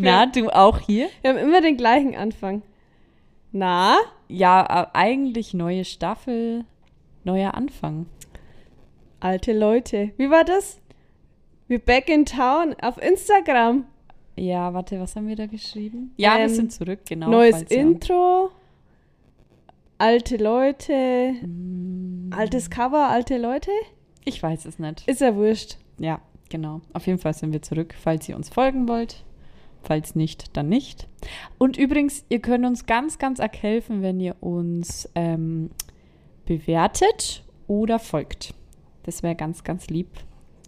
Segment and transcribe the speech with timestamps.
[0.00, 1.08] Na, du auch hier?
[1.22, 2.62] Wir haben immer den gleichen Anfang.
[3.52, 3.96] Na?
[4.28, 6.64] Ja, äh, eigentlich neue Staffel,
[7.24, 8.06] neuer Anfang.
[9.20, 10.12] Alte Leute.
[10.16, 10.80] Wie war das?
[11.66, 13.86] Wir back in town auf Instagram.
[14.36, 16.12] Ja, warte, was haben wir da geschrieben?
[16.16, 17.28] Ja, wir Ähm, sind zurück, genau.
[17.28, 18.50] Neues Intro.
[19.98, 21.32] Alte Leute.
[21.42, 23.72] Mm, Altes Cover, alte Leute?
[24.24, 25.08] Ich weiß es nicht.
[25.08, 25.76] Ist ja wurscht.
[25.98, 26.82] Ja, genau.
[26.92, 29.24] Auf jeden Fall sind wir zurück, falls ihr uns folgen wollt.
[29.82, 31.08] Falls nicht, dann nicht.
[31.56, 35.70] Und übrigens, ihr könnt uns ganz, ganz arg helfen, wenn ihr uns ähm,
[36.46, 38.54] bewertet oder folgt.
[39.04, 40.08] Das wäre ganz, ganz lieb.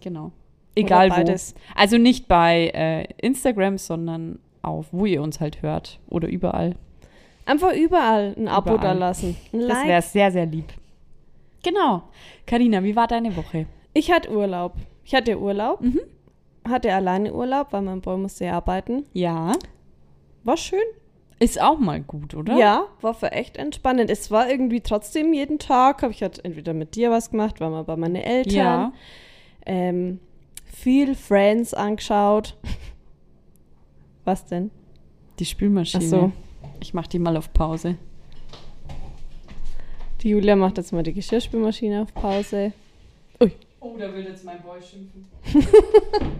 [0.01, 0.31] Genau.
[0.75, 1.19] Egal Oder wo.
[1.19, 1.55] beides.
[1.75, 5.99] Also nicht bei äh, Instagram, sondern auf, wo ihr uns halt hört.
[6.07, 6.75] Oder überall.
[7.45, 8.93] Einfach überall ein Abo Überall.
[8.93, 9.35] da lassen.
[9.51, 9.87] Ein Das Like.
[9.87, 10.71] wäre sehr, sehr lieb.
[11.63, 12.03] Genau.
[12.47, 13.65] Karina, wie war deine Woche?
[13.93, 14.75] Ich hatte Urlaub.
[15.03, 15.81] Ich hatte Urlaub.
[15.81, 15.99] Mhm.
[16.67, 19.05] Hatte alleine Urlaub, weil mein Boy musste arbeiten.
[19.13, 19.53] Ja.
[20.43, 20.79] War schön.
[21.39, 22.55] Ist auch mal gut, oder?
[22.55, 24.11] Ja, war für echt entspannend.
[24.11, 27.71] Es war irgendwie trotzdem jeden Tag, habe ich halt entweder mit dir was gemacht, war
[27.71, 28.53] mal bei meinen Eltern.
[28.55, 28.93] Ja.
[29.65, 30.19] Ähm,
[30.65, 32.57] viel Friends angeschaut.
[34.23, 34.69] Was denn?
[35.39, 36.03] Die Spülmaschine.
[36.05, 36.31] Ach so.
[36.79, 37.97] Ich mach die mal auf Pause.
[40.21, 42.73] Die Julia macht jetzt mal die Geschirrspülmaschine auf Pause.
[43.83, 45.27] Oh, da will jetzt mein Boy schimpfen.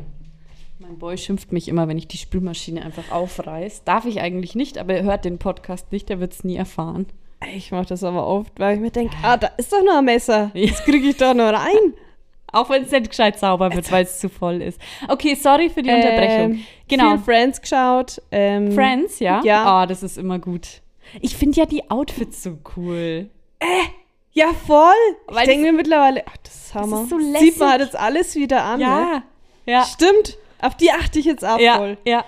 [0.79, 3.83] mein Boy schimpft mich immer, wenn ich die Spülmaschine einfach aufreiß.
[3.83, 7.07] Darf ich eigentlich nicht, aber er hört den Podcast nicht, er wird es nie erfahren.
[7.55, 10.05] Ich mache das aber oft, weil ich mir denke, ah, da ist doch noch ein
[10.05, 10.51] Messer.
[10.53, 11.93] Das kriege ich doch noch rein.
[12.53, 14.79] Auch wenn es nicht gescheit sauber wird, weil es zu voll ist.
[15.07, 16.51] Okay, sorry für die Unterbrechung.
[16.51, 17.11] Ähm, Genau.
[17.11, 18.21] Viel Friends geschaut.
[18.29, 19.41] Ähm, Friends, ja?
[19.45, 19.65] Ja.
[19.65, 20.81] Ah, das ist immer gut.
[21.21, 23.29] Ich finde ja die Outfits so cool.
[24.33, 24.93] Ja, voll.
[25.27, 27.03] Weil ich denke mir mittlerweile, ach, das ist Hammer.
[27.03, 27.57] ist so Sieht lässig.
[27.59, 28.79] man halt jetzt alles wieder an.
[28.79, 28.85] Ne?
[28.85, 29.23] Ja.
[29.65, 29.83] Ja.
[29.83, 30.37] Stimmt.
[30.61, 31.97] Auf die achte ich jetzt auch Ja, voll.
[32.05, 32.23] ja.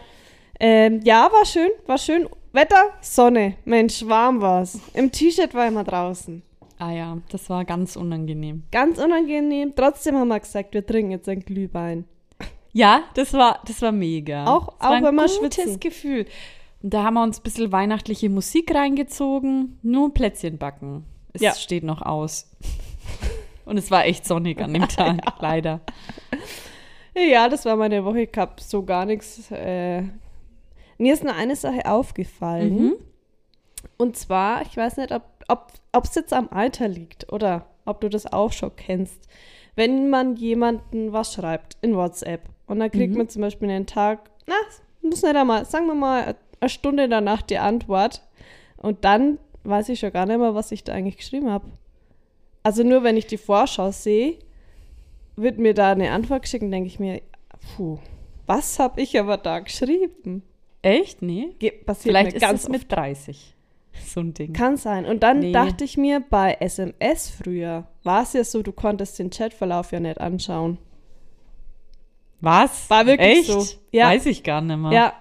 [0.59, 2.27] Ähm, ja, war schön, war schön.
[2.51, 3.55] Wetter, Sonne.
[3.65, 4.79] Mensch, warm war's.
[4.93, 6.43] Im T-Shirt war ich mal draußen.
[6.79, 8.63] Ah ja, das war ganz unangenehm.
[8.71, 9.73] Ganz unangenehm.
[9.75, 12.05] Trotzdem haben wir gesagt, wir trinken jetzt ein Glühwein.
[12.73, 14.45] Ja, das war, das war mega.
[14.45, 15.79] Auch- das auch ein wenn wir gutes schwitzen.
[15.79, 16.25] Gefühl.
[16.81, 19.79] Und da haben wir uns ein bisschen weihnachtliche Musik reingezogen.
[19.83, 21.05] Nur Plätzchen backen.
[21.33, 21.53] Es Ja.
[21.53, 22.49] steht noch aus.
[23.65, 25.81] Und es war echt sonnig an dem Tag, leider.
[27.15, 28.21] Ja, das war meine Woche.
[28.21, 29.49] Ich hab so gar nichts.
[29.51, 30.03] Äh,
[30.97, 32.75] mir ist nur eine Sache aufgefallen.
[32.75, 32.93] Mhm.
[33.97, 35.11] Und zwar, ich weiß nicht,
[35.47, 35.71] ob
[36.03, 39.27] es jetzt am Alter liegt oder ob du das auch schon kennst.
[39.75, 43.17] Wenn man jemanden was schreibt in WhatsApp und dann kriegt Mhm.
[43.19, 44.55] man zum Beispiel einen Tag, na,
[45.01, 48.21] muss nicht einmal, sagen wir mal, eine Stunde danach die Antwort
[48.77, 51.65] und dann weiß ich schon gar nicht mehr, was ich da eigentlich geschrieben habe.
[52.63, 54.35] Also nur wenn ich die Vorschau sehe,
[55.35, 57.21] wird mir da eine Antwort geschickt und denke ich mir,
[57.75, 57.97] puh,
[58.45, 60.43] was habe ich aber da geschrieben?
[60.81, 61.21] Echt?
[61.21, 61.55] Nee.
[61.59, 63.55] Ge passiert Vielleicht mir ist ganz es mit 30.
[64.05, 64.53] So ein Ding.
[64.53, 65.05] kann sein.
[65.05, 65.51] Und dann Nee.
[65.51, 69.99] dachte ich mir, bei SMS früher war es ja so, du konntest den Chatverlauf ja
[69.99, 70.77] nicht anschauen.
[72.41, 72.89] Was?
[72.89, 73.51] War wirklich Echt?
[73.51, 73.65] so.
[73.91, 74.07] Ja.
[74.07, 74.91] Weiß ich gar nicht mehr.
[74.91, 75.13] Ja.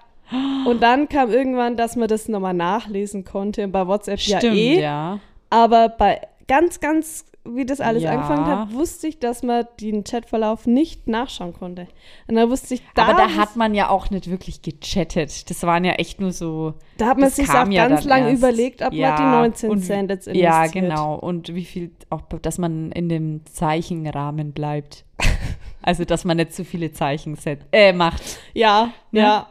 [0.66, 3.64] Und dann kam irgendwann, dass man das nochmal nachlesen konnte.
[3.64, 4.80] Und bei WhatsApp Stimmt, ja eh.
[4.80, 5.20] ja.
[5.50, 8.12] Aber bei ganz, ganz, wie das alles Ja.
[8.12, 11.88] angefangen hat, wusste ich, dass man den Chatverlauf nicht nachschauen konnte.
[12.28, 15.50] Und dann wusste ich, da, Aber da hat man ja auch nicht wirklich gechattet.
[15.50, 16.74] Das waren ja echt nur so.
[16.98, 18.38] da hat man sich auch ja ganz lange erst.
[18.38, 20.84] überlegt, ob Ja, man die 19 und- Cent jetzt Ja, investiert.
[20.90, 21.14] genau.
[21.16, 25.04] Und wie viel, auch, dass man in dem Zeichenrahmen bleibt.
[25.82, 28.22] also, dass man nicht zu viele Zeichen set, äh, macht.
[28.54, 29.20] Ja, Ne?
[29.20, 29.46] ja.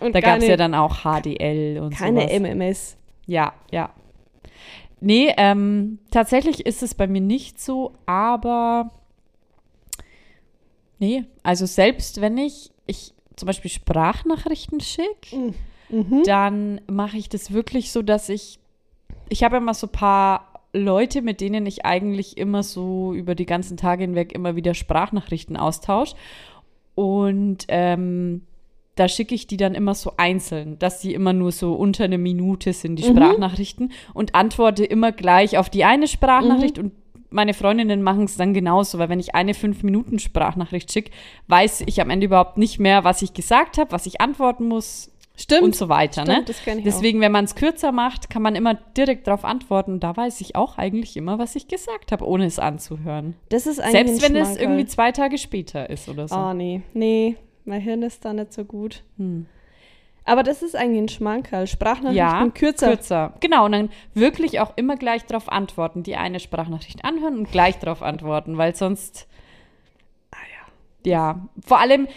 [0.00, 2.40] Und Da gab es ja dann auch HDL und keine sowas.
[2.40, 2.96] MMS.
[3.26, 3.90] Ja, ja.
[5.00, 8.90] Nee, ähm, tatsächlich ist es bei mir nicht so, aber
[10.98, 15.54] nee, also selbst wenn ich, ich zum Beispiel Sprachnachrichten schicke,
[15.88, 16.22] Mhm.
[16.24, 18.58] dann mache ich das wirklich so, dass ich,
[19.28, 23.46] ich habe immer so ein paar Leute, mit denen ich eigentlich immer so über die
[23.46, 26.16] ganzen Tage hinweg immer wieder Sprachnachrichten austausche.
[26.96, 28.42] Und ähm,
[28.96, 32.18] da schicke ich die dann immer so einzeln, dass sie immer nur so unter eine
[32.18, 33.16] Minute sind, die Mhm.
[33.16, 36.92] Sprachnachrichten, und antworte immer gleich auf die eine Sprachnachricht und
[37.30, 41.10] meine Freundinnen machen es dann genauso, weil wenn ich eine fünf Minuten Sprachnachricht schicke,
[41.48, 45.10] weiß ich am Ende überhaupt nicht mehr, was ich gesagt habe, was ich antworten muss
[45.36, 45.62] Stimmt.
[45.62, 46.22] und so weiter.
[46.22, 46.44] Stimmt, ne?
[46.46, 49.92] das kenn ich Deswegen, wenn man es kürzer macht, kann man immer direkt darauf antworten.
[49.94, 53.34] Und da weiß ich auch eigentlich immer, was ich gesagt habe, ohne es anzuhören.
[53.50, 56.36] Das ist eigentlich Selbst wenn es irgendwie zwei Tage später ist oder so.
[56.36, 56.80] Oh, nee.
[56.94, 59.02] Nee, mein Hirn ist da nicht so gut.
[59.18, 59.46] Hm.
[60.24, 61.66] Aber das ist eigentlich ein Schmankerl.
[61.68, 62.88] Sprachnachrichten Ja, kürzer.
[62.88, 63.34] kürzer.
[63.40, 66.02] Genau, und dann wirklich auch immer gleich darauf antworten.
[66.02, 69.28] Die eine Sprachnachricht anhören und gleich darauf antworten, weil sonst.
[70.32, 70.36] Ah
[71.04, 72.08] Ja, vor allem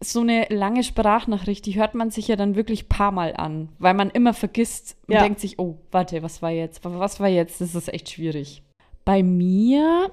[0.00, 3.94] so eine lange Sprachnachricht, die hört man sich ja dann wirklich paar Mal an, weil
[3.94, 5.22] man immer vergisst und Ja.
[5.22, 6.84] denkt sich, oh, warte, was war jetzt?
[6.84, 7.60] Was war jetzt?
[7.60, 8.62] Das ist echt schwierig.
[9.04, 10.10] Bei mir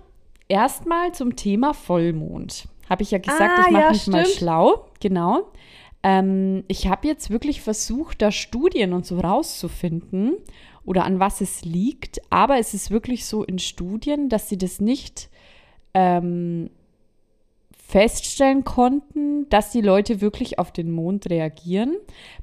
[0.49, 2.67] erstmal zum Thema Vollmond.
[2.89, 4.37] Habe ich ja gesagt, Ah, ich mache ja, mich mal stimmt.
[4.37, 4.85] schlau.
[4.99, 5.51] Genau.
[6.03, 10.33] Ähm, ich habe jetzt wirklich versucht, da Studien und so rauszufinden
[10.83, 12.21] oder an was es liegt.
[12.29, 15.29] Aber es ist wirklich so in Studien, dass sie das nicht
[15.95, 16.69] ähm,
[17.87, 21.95] feststellen konnten, dass die Leute wirklich auf den Mond reagieren.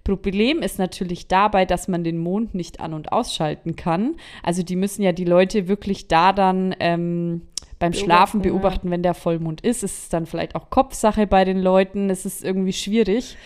[0.04, 4.16] Problem ist natürlich dabei, dass man den Mond nicht an- und ausschalten kann.
[4.42, 7.42] Also die müssen ja die Leute wirklich da dann ähm,
[7.82, 8.93] beim Schlafen Beobachten, ja.
[8.93, 9.82] wenn der Vollmond ist.
[9.82, 12.11] Es ist dann vielleicht auch Kopfsache bei den Leuten.
[12.11, 13.37] Es ist irgendwie schwierig.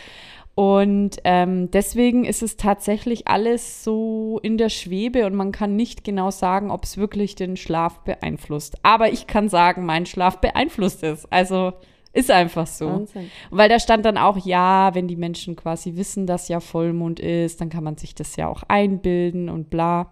[0.55, 6.05] Und ähm, deswegen ist es tatsächlich alles so in der Schwebe und man kann nicht
[6.05, 8.77] genau sagen, ob es wirklich den Schlaf beeinflusst.
[8.83, 11.25] Aber ich kann sagen, mein Schlaf beeinflusst es.
[11.33, 11.73] Also
[12.13, 12.89] ist einfach so.
[12.89, 13.31] Wahnsinn.
[13.49, 17.63] Weil da stand dann auch, ja, wenn die Menschen quasi wissen, dass ja Vollmond ist,
[17.63, 20.11] dann kann man sich das ja auch einbilden und bla.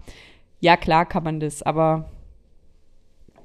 [0.61, 2.11] Ja, klar kann man das, aber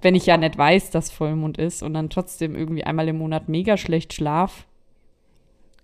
[0.02, 3.50] wenn ich ja nicht weiß, dass Vollmond ist und dann trotzdem irgendwie einmal im Monat
[3.50, 4.66] mega schlecht schlaf,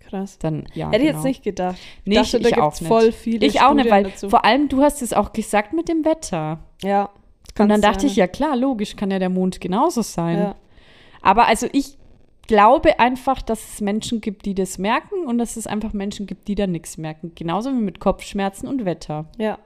[0.10, 0.38] Krass.
[0.40, 0.88] dann ja.
[0.88, 1.18] Hätte ich genau.
[1.18, 1.78] jetzt nicht gedacht.
[2.06, 2.88] Nee, dachte, ich, da ich auch nicht.
[2.88, 4.30] voll viele Ich auch nicht, Studien weil dazu.
[4.30, 6.60] vor allem du hast es auch gesagt mit dem Wetter.
[6.84, 7.10] Ja.
[7.58, 8.10] Und dann dachte sein.
[8.10, 10.38] ich, ja klar, logisch, kann ja der Mond genauso sein.
[10.38, 10.56] Ja.
[11.22, 11.98] Aber also ich
[12.48, 16.48] glaube einfach, dass es Menschen gibt, die das merken und dass es einfach Menschen gibt,
[16.48, 17.32] die da nichts merken.
[17.34, 19.26] Genauso wie mit Kopfschmerzen und Wetter.
[19.38, 19.58] Ja.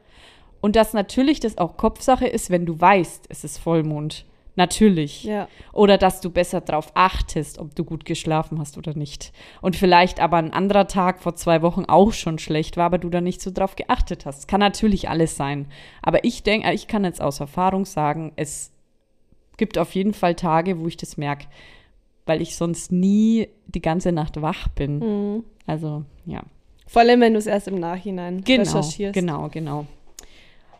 [0.61, 4.25] Und dass natürlich das auch Kopfsache ist, wenn du weißt, es ist Vollmond.
[4.59, 5.23] Natürlich.
[5.23, 5.47] Ja.
[5.71, 9.31] Oder dass du besser darauf achtest, ob du gut geschlafen hast oder nicht.
[9.61, 13.09] Und vielleicht aber ein anderer Tag vor zwei Wochen auch schon schlecht war, aber du
[13.09, 14.49] da nicht so drauf geachtet hast.
[14.49, 15.67] Kann natürlich alles sein.
[16.01, 18.73] Aber ich denke, ich kann jetzt aus Erfahrung sagen, es
[19.55, 21.45] gibt auf jeden Fall Tage, wo ich das merke,
[22.25, 24.99] weil ich sonst nie die ganze Nacht wach bin.
[24.99, 25.43] Mhm.
[25.67, 26.41] Also, ja.
[26.85, 29.13] Vor allem, wenn du es erst im Nachhinein Genau, recherchierst.
[29.13, 29.85] genau, genau.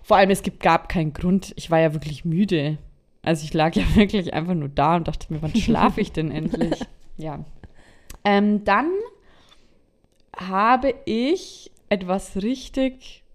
[0.03, 1.53] Vor allem, es gibt, gab keinen Grund.
[1.55, 2.77] Ich war ja wirklich müde.
[3.21, 6.31] Also ich lag ja wirklich einfach nur da und dachte mir, wann schlafe ich denn
[6.31, 6.80] endlich?
[7.18, 7.44] Ja.
[8.24, 8.92] Ähm, dann
[10.38, 13.25] habe ich etwas richtig,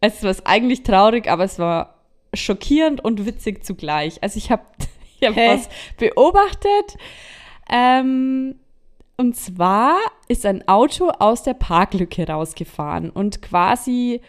[0.00, 1.96] es war eigentlich traurig, aber es war
[2.32, 4.22] schockierend und witzig zugleich.
[4.22, 4.62] Also ich habe
[5.20, 5.68] ich hab was
[5.98, 6.96] beobachtet.
[7.70, 8.58] Ähm,
[9.16, 9.98] und zwar
[10.28, 14.20] ist ein Auto aus der Parklücke rausgefahren und quasi,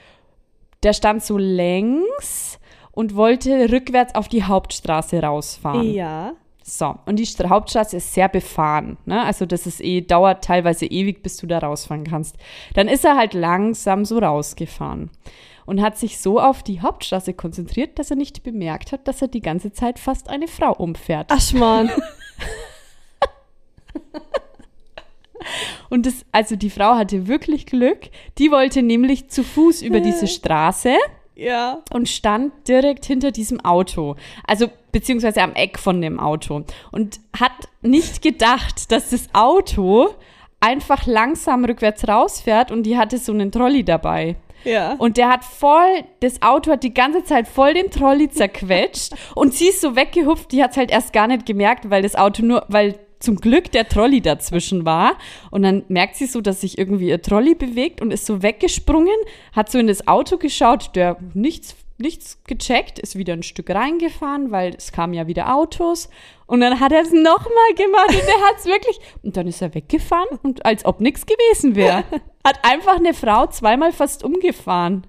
[0.84, 2.60] der stand so längs
[2.96, 5.94] und wollte rückwärts auf die Hauptstraße rausfahren.
[5.94, 6.34] Ja.
[6.64, 8.98] So, und die Stra Hauptstraße ist sehr befahren.
[9.06, 9.24] Ne?
[9.24, 12.38] Also das ist eh, dauert teilweise ewig, bis du da rausfahren kannst.
[12.74, 15.12] Dann ist er halt langsam so rausgefahren
[15.68, 19.28] und hat sich so auf die Hauptstraße konzentriert, dass er nicht bemerkt hat, dass er
[19.28, 21.32] die ganze Zeit fast eine Frau umfährt.
[21.32, 21.92] Aschmann.
[25.90, 28.10] Und das, also die Frau hatte wirklich Glück.
[28.40, 30.96] Die wollte nämlich zu Fuß über diese Straße
[31.36, 31.82] ja.
[31.92, 34.16] und stand direkt hinter diesem Auto.
[34.46, 36.64] Also beziehungsweise am Eck von dem Auto.
[36.92, 37.52] Und hat
[37.82, 40.10] nicht gedacht, dass das Auto
[40.60, 44.36] einfach langsam rückwärts rausfährt und die hatte so einen Trolley dabei.
[44.64, 44.96] Ja.
[44.98, 49.54] Und der hat voll, das Auto hat die ganze Zeit voll den Trolley zerquetscht und
[49.54, 52.44] sie ist so weggehupft, die hat es halt erst gar nicht gemerkt, weil das Auto
[52.44, 55.18] nur, weil zum Glück der Trolley dazwischen war.
[55.52, 59.16] Und dann merkt sie so, dass sich irgendwie ihr Trolley bewegt und ist so weggesprungen,
[59.52, 64.52] hat so in das Auto geschaut, der nichts, nichts gecheckt, ist wieder ein Stück reingefahren,
[64.52, 66.10] weil es kamen ja wieder Autos.
[66.46, 69.00] Und dann hat er es nochmal gemacht und der hat es wirklich.
[69.24, 72.04] Und dann ist er weggefahren und als ob nichts gewesen wäre.
[72.46, 75.08] Hat einfach eine Frau zweimal fast umgefahren.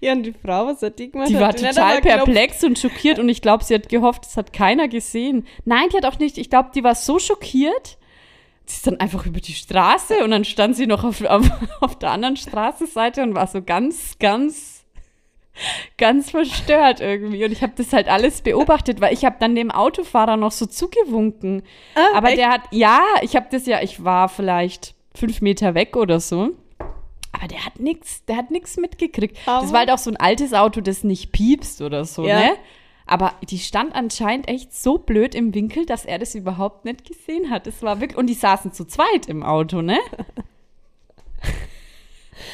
[0.00, 1.28] Ja, und die Frau, was hat die gemacht?
[1.28, 4.88] Die war total perplex und schockiert und ich glaube, sie hat gehofft, es hat keiner
[4.88, 5.46] gesehen.
[5.64, 7.98] Nein, die hat auch nicht, ich glaube, die war so schockiert.
[8.66, 11.48] Sie ist dann einfach über die Straße und dann stand sie noch auf, auf,
[11.80, 14.84] auf der anderen Straßenseite und war so ganz, ganz,
[15.98, 17.44] ganz verstört irgendwie.
[17.44, 20.66] Und ich habe das halt alles beobachtet, weil ich habe dann dem Autofahrer noch so
[20.66, 21.62] zugewunken.
[21.94, 22.38] Ah, Aber echt?
[22.38, 26.50] der hat, ja, ich habe das ja, ich war vielleicht fünf Meter weg oder so.
[27.38, 29.36] Aber der hat nichts, der hat nichts mitgekriegt.
[29.44, 32.38] Das Aber- war halt auch so ein altes Auto, das nicht piepst oder so, Ja.
[32.40, 32.50] ne?
[33.06, 37.50] Aber die stand anscheinend echt so blöd im Winkel, dass er das überhaupt nicht gesehen
[37.50, 37.66] hat.
[37.66, 39.98] Das war wirklich, und die saßen zu zweit im Auto, ne?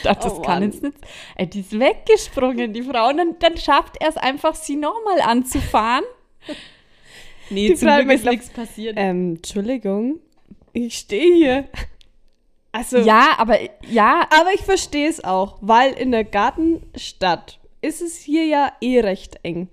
[0.05, 0.97] Dachte, das Oh kann jetzt nicht.
[1.37, 3.09] Ey, die ist weggesprungen, die Frau.
[3.09, 6.05] Und dann, dann schafft er es einfach, sie nochmal anzufahren.
[7.51, 8.95] Nee, Die zum Frau Glück ist geglaubt, nichts passiert.
[8.99, 10.21] Ähm, Entschuldigung,
[10.73, 11.69] ich stehe hier.
[12.73, 18.19] Also, Ja, aber ja, aber ich verstehe es auch, weil in der Gartenstadt ist es
[18.19, 19.69] hier ja eh recht eng.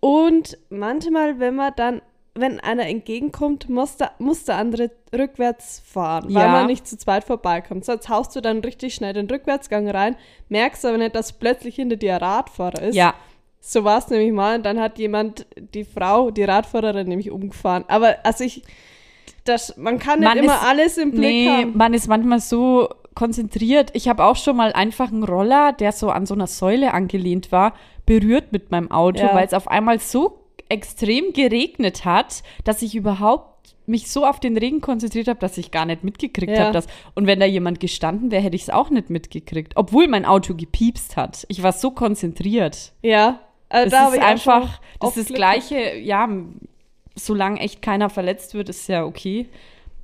[0.00, 2.02] Und manchmal, wenn man dann,
[2.34, 6.52] wenn einer entgegenkommt, muss der, muss der andere rückwärts fahren, weil Ja.
[6.52, 7.84] man nicht zu zweit vorbeikommt.
[7.86, 10.16] Sonst haust du dann richtig schnell den Rückwärtsgang rein,
[10.50, 12.94] merkst aber nicht, dass plötzlich hinter dir ein Radfahrer ist.
[12.96, 13.14] ja,
[13.60, 14.56] So war es nämlich mal.
[14.58, 17.84] Und dann hat jemand die Frau, die Radfahrerin, nämlich umgefahren.
[17.88, 18.62] Aber also ich,
[19.44, 21.76] das, man kann nicht Man immer ist- alles im Blick nee, haben.
[21.76, 23.90] man ist manchmal so konzentriert.
[23.94, 27.50] Ich habe auch schon mal einfach einen Roller, der so an so einer Säule angelehnt
[27.52, 29.34] war, berührt mit meinem Auto, Ja.
[29.34, 34.56] weil es auf einmal so extrem geregnet hat, dass ich überhaupt mich so auf den
[34.58, 36.64] Regen konzentriert habe, dass ich gar nicht mitgekriegt Ja.
[36.64, 40.08] habe, dass und wenn da jemand gestanden wäre, hätte ich es auch nicht mitgekriegt, obwohl
[40.08, 41.46] mein Auto gepiepst hat.
[41.48, 42.92] Ich war so konzentriert.
[43.02, 46.28] Ja, äh, Das da ist einfach, das ist das Gleiche, ja,
[47.16, 49.48] solange echt keiner verletzt wird, ist ja okay.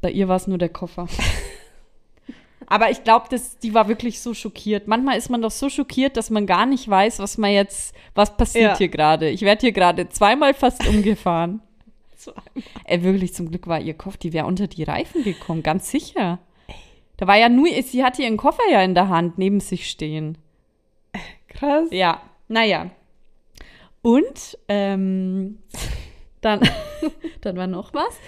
[0.00, 1.06] Bei ihr war es nur der Koffer.
[2.66, 3.26] Aber ich glaube,
[3.62, 4.88] die war wirklich so schockiert.
[4.88, 8.34] Manchmal ist man doch so schockiert, dass man gar nicht weiß, was man jetzt, was
[8.36, 8.78] passiert Ja.
[8.78, 9.28] hier gerade.
[9.28, 11.60] Ich werde hier gerade zweimal fast umgefahren.
[12.16, 12.42] Zweimal.
[12.84, 16.38] Ey, wirklich, zum Glück war ihr Koffer, die wäre unter die Reifen gekommen, ganz sicher.
[17.18, 20.38] Da war ja nur, sie hatte ihren Koffer ja in der Hand neben sich stehen.
[21.48, 21.88] Krass.
[21.90, 22.90] Ja, naja.
[24.02, 25.58] Und ähm,
[26.40, 26.60] dann,
[27.40, 28.18] dann war noch was.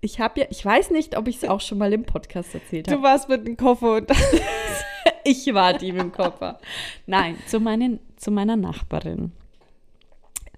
[0.00, 2.88] Ich habe ja, ich weiß nicht, ob ich es auch schon mal im Podcast erzählt
[2.88, 3.02] Du habe.
[3.02, 4.10] warst mit dem Koffer und
[5.24, 6.58] Ich war die mit dem Koffer.
[7.06, 9.32] Nein, zu, meinen, zu meiner Nachbarin.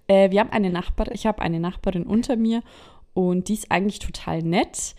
[0.09, 2.63] Äh, wir haben eine Nachbarin, ich habe eine Nachbarin unter mir
[3.15, 4.95] und die ist eigentlich total nett.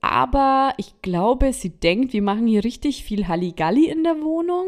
[0.00, 4.66] Aber ich glaube, sie denkt, wir machen hier richtig viel Halligalli in der Wohnung.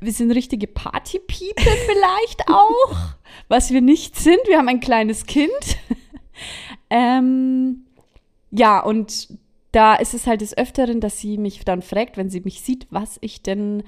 [0.00, 2.96] Wir sind richtige Party-People vielleicht auch,
[3.48, 4.38] was wir nicht sind.
[4.46, 5.50] Wir haben ein kleines Kind.
[6.90, 7.84] Ähm,
[8.50, 9.28] ja, und
[9.72, 12.86] da ist es halt des Öfteren, dass sie mich dann fragt, wenn sie mich sieht,
[12.90, 13.82] was ich denn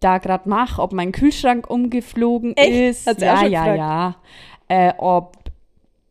[0.00, 2.70] da gerade mache, ob mein Kühlschrank umgeflogen Echt?
[2.70, 3.06] ist.
[3.06, 4.16] Hat sie ja, ja, ja.
[4.68, 5.36] Äh, ob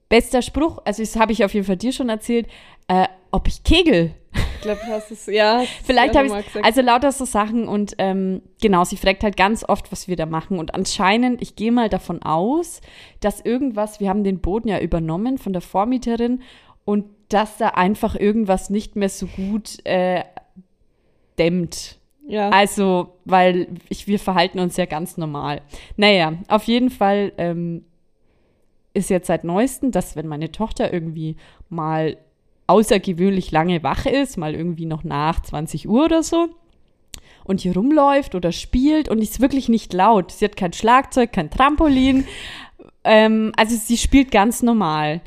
[0.09, 2.47] bester Spruch, also das habe ich auf jeden Fall dir schon erzählt,
[2.89, 4.11] äh, ob ich kegel.
[4.33, 5.63] ich glaube, du hast es, ja.
[5.83, 9.91] Vielleicht habe ich also lauter so Sachen und ähm, genau, sie fragt halt ganz oft,
[9.91, 12.81] was wir da machen und anscheinend, ich gehe mal davon aus,
[13.21, 16.41] dass irgendwas, wir haben den Boden ja übernommen von der Vormieterin
[16.83, 20.23] und dass da einfach irgendwas nicht mehr so gut äh,
[21.37, 21.99] dämmt.
[22.27, 22.49] ja.
[22.49, 25.61] Also, weil ich, wir verhalten uns ja ganz normal.
[25.95, 27.85] Naja, auf jeden Fall ähm,
[28.95, 31.37] ist jetzt seit neuestem, dass wenn meine Tochter irgendwie
[31.69, 32.17] mal
[32.69, 36.49] außergewöhnlich lange wach ist, mal irgendwie noch nach 20 Uhr oder so,
[37.43, 40.31] und hier rumläuft oder spielt und ist wirklich nicht laut.
[40.31, 42.25] Sie hat kein Schlagzeug, kein Trampolin.
[43.03, 45.21] Ähm, also sie spielt ganz normal.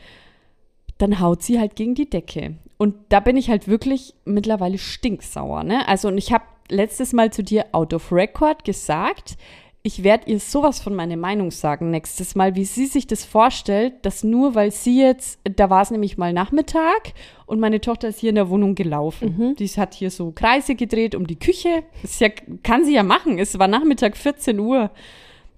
[0.98, 2.54] Dann haut sie halt gegen die Decke.
[2.78, 5.64] Und da bin ich halt wirklich mittlerweile stinksauer.
[5.64, 5.86] Ne?
[5.88, 9.36] Also, und ich habe letztes Mal zu dir out of record gesagt,
[9.84, 13.94] ich werde ihr sowas von meine Meinung sagen nächstes Mal, wie sie sich das vorstellt,
[14.02, 17.14] dass nur weil sie jetzt, da war es nämlich mal Nachmittag
[17.46, 19.56] und meine Tochter ist hier in der Wohnung gelaufen.
[19.58, 21.82] Die hat hier so Kreise gedreht um die Küche.
[22.02, 22.28] Das ja,
[22.62, 23.38] kann sie ja machen.
[23.40, 24.90] Es war Nachmittag 14 Uhr.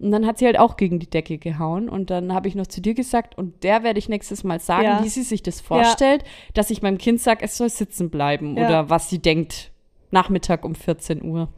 [0.00, 1.88] Und dann hat sie halt auch gegen die Decke gehauen.
[1.88, 4.84] Und dann habe ich noch zu dir gesagt, und der werde ich nächstes Mal sagen,
[4.84, 5.04] Ja.
[5.04, 8.66] wie sie sich das vorstellt, dass ich meinem Kind sage, es soll sitzen bleiben Ja.
[8.66, 9.70] oder was sie denkt,
[10.10, 11.48] Nachmittag um 14 Uhr.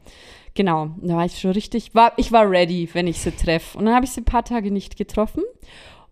[0.56, 3.78] Genau, da war ich schon richtig, war, ich war ready, wenn ich sie treffe.
[3.78, 5.44] Und dann habe ich sie ein paar Tage nicht getroffen.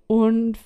[0.07, 0.59] Und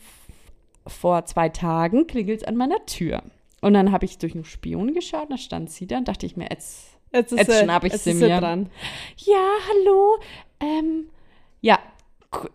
[0.87, 3.23] vor zwei Tagen klingelt es an meiner Tür.
[3.61, 6.37] Und dann habe ich durch einen Spion geschaut, da stand sie da und dachte ich
[6.37, 8.38] mir, jetzt Jetzt, jetzt sie- schnapp ich jetzt sie mir.
[8.38, 8.68] dran.
[9.16, 10.18] ja, hallo.
[10.61, 11.06] Ähm,
[11.62, 11.78] ja,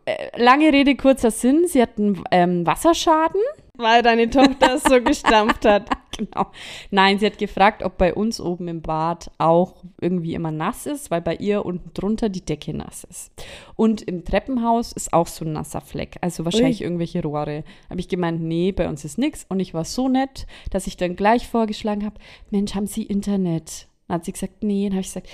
[0.06, 1.68] äh, lange Rede, kurzer Sinn.
[1.68, 3.42] Sie hat einen ähm, Wasserschaden.
[3.76, 5.90] Weil deine Tochter es so gestampft hat.
[6.16, 6.52] Genau.
[6.92, 11.10] Nein, sie hat gefragt, ob bei uns oben im Bad auch irgendwie immer nass ist,
[11.10, 13.32] weil bei ihr unten drunter die Decke nass ist.
[13.76, 16.86] Und im Treppenhaus ist auch so ein nasser Fleck, also wahrscheinlich Ui.
[16.86, 17.64] irgendwelche Rohre.
[17.90, 19.48] Habe ich gemeint, nee, bei uns ist nichts.
[19.50, 22.20] Und ich war so nett, dass ich dann gleich vorgeschlagen habe,
[22.52, 23.88] Mensch, haben Sie Internet?
[24.08, 24.84] Dann hat sie gesagt, nee.
[24.84, 25.30] Dann habe ich gesagt,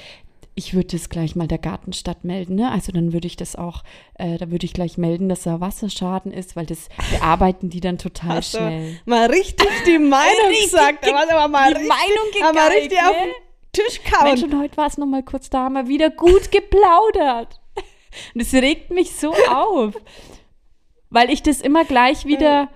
[0.59, 2.69] ich würde das gleich mal der Gartenstadt melden, ne?
[2.69, 3.83] Also dann würde ich das auch,
[4.15, 7.97] äh, da würde ich gleich melden, dass da Wasserschaden ist, weil das bearbeiten die dann
[7.97, 8.99] total du schnell.
[9.05, 11.07] mal richtig die Meinung Richtig gesagt.
[11.07, 13.23] Da aber mal die richtig, Meinung aber gegeigt, richtig auf ne?
[13.23, 13.33] den
[13.71, 14.23] Tisch kauen.
[14.25, 17.59] Mensch, und heute war es nochmal kurz, da haben wir wieder gut geplaudert.
[18.35, 19.93] Und es regt mich so auf,
[21.09, 22.69] weil ich das immer gleich wieder,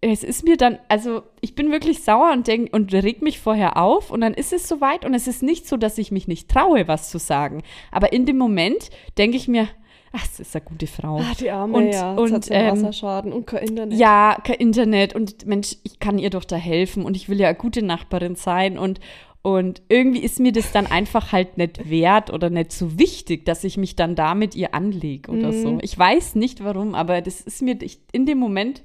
[0.00, 3.76] es ist mir dann, also ich bin wirklich sauer und denk, und reg mich vorher
[3.76, 6.48] auf und dann ist es soweit und es ist nicht so, dass ich mich nicht
[6.48, 7.62] traue, was zu sagen.
[7.90, 9.66] Aber in dem Moment denke ich mir,
[10.12, 11.18] ach, das ist eine gute Frau.
[11.18, 12.14] Ah, die Arme, Und- ja.
[12.14, 13.98] und, hat ähm, Wasserschaden und kein Internet.
[13.98, 17.48] Ja, kein Internet und Mensch, ich kann ihr doch da helfen und ich will ja
[17.48, 19.00] eine gute Nachbarin sein und,
[19.42, 23.62] Und irgendwie ist mir das dann einfach halt nicht wert oder nicht so wichtig, dass
[23.64, 25.62] ich mich dann da mit ihr anlege oder Mhm.
[25.62, 25.78] so.
[25.80, 27.78] Ich weiß nicht warum, aber das ist mir,
[28.12, 28.82] in dem Moment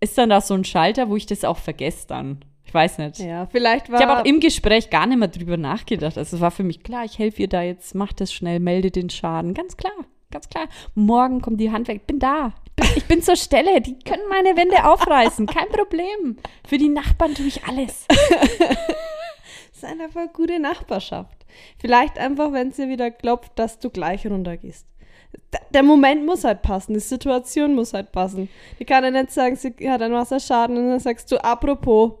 [0.00, 2.44] ist dann da so ein Schalter, wo ich das auch vergesse dann.
[2.64, 3.18] Ich weiß nicht.
[3.20, 3.98] Ja, vielleicht war.
[3.98, 6.18] Ich habe auch im Gespräch gar nicht mehr drüber nachgedacht.
[6.18, 8.90] Also es war für mich klar, ich helfe ihr da jetzt, mach das schnell, melde
[8.90, 9.54] den Schaden.
[9.54, 9.94] Ganz klar,
[10.30, 10.68] ganz klar.
[10.94, 12.52] Morgen kommt die Handwerk, ich bin da.
[12.94, 16.36] Ich bin, zur Stelle, die können meine Wände aufreißen, kein Problem.
[16.66, 18.06] Für die Nachbarn tue ich alles.
[19.72, 21.44] Es ist einfach eine gute Nachbarschaft.
[21.78, 24.86] Vielleicht einfach, wenn sie wieder klopft, dass du gleich runtergehst.
[25.72, 28.48] Der Moment muss halt passen, die Situation muss halt passen.
[28.78, 32.12] Die kann ja nicht sagen, sie hat einen Wasserschaden und dann sagst du, apropos,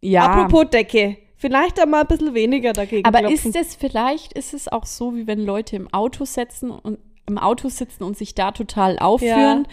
[0.00, 0.26] Ja.
[0.26, 1.16] apropos Decke.
[1.36, 3.50] Vielleicht einmal ein bisschen weniger dagegen Aber klopfen.
[3.52, 7.38] ist es vielleicht, ist es auch so, wie wenn Leute im Auto sitzen und im
[7.38, 9.66] Auto sitzen und sich da total aufführen,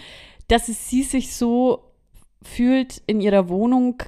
[0.48, 1.84] dass es sie sich so
[2.42, 4.02] fühlt in ihrer Wohnung,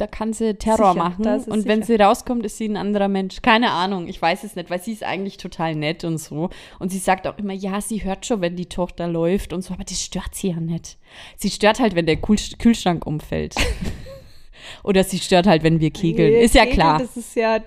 [0.00, 1.26] da, kann sie Terror Sicher, machen.
[1.26, 1.98] Und wenn sicher.
[1.98, 3.42] sie rauskommt, ist sie ein anderer Mensch.
[3.42, 6.50] Keine Ahnung, ich weiß es nicht, weil sie ist eigentlich total nett und so.
[6.78, 9.74] Und sie sagt auch immer, ja, sie hört schon, wenn die Tochter läuft und so,
[9.74, 10.98] aber das stört sie ja nicht.
[11.36, 13.54] Sie stört halt, wenn der Kühl Kühlschrank umfällt.
[14.82, 16.32] Oder sie stört halt, wenn wir kegeln.
[16.32, 16.98] Nee, ist ja Kegeln, klar.
[16.98, 17.58] Das ist ja,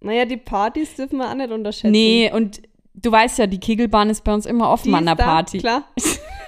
[0.00, 1.90] naja, die Partys dürfen wir auch nicht unterschätzen.
[1.90, 2.62] Nee, und
[2.94, 5.24] du weißt ja, die Kegelbahn ist bei uns immer offen Die an der ist da,
[5.24, 5.58] Party.
[5.58, 5.84] Klar.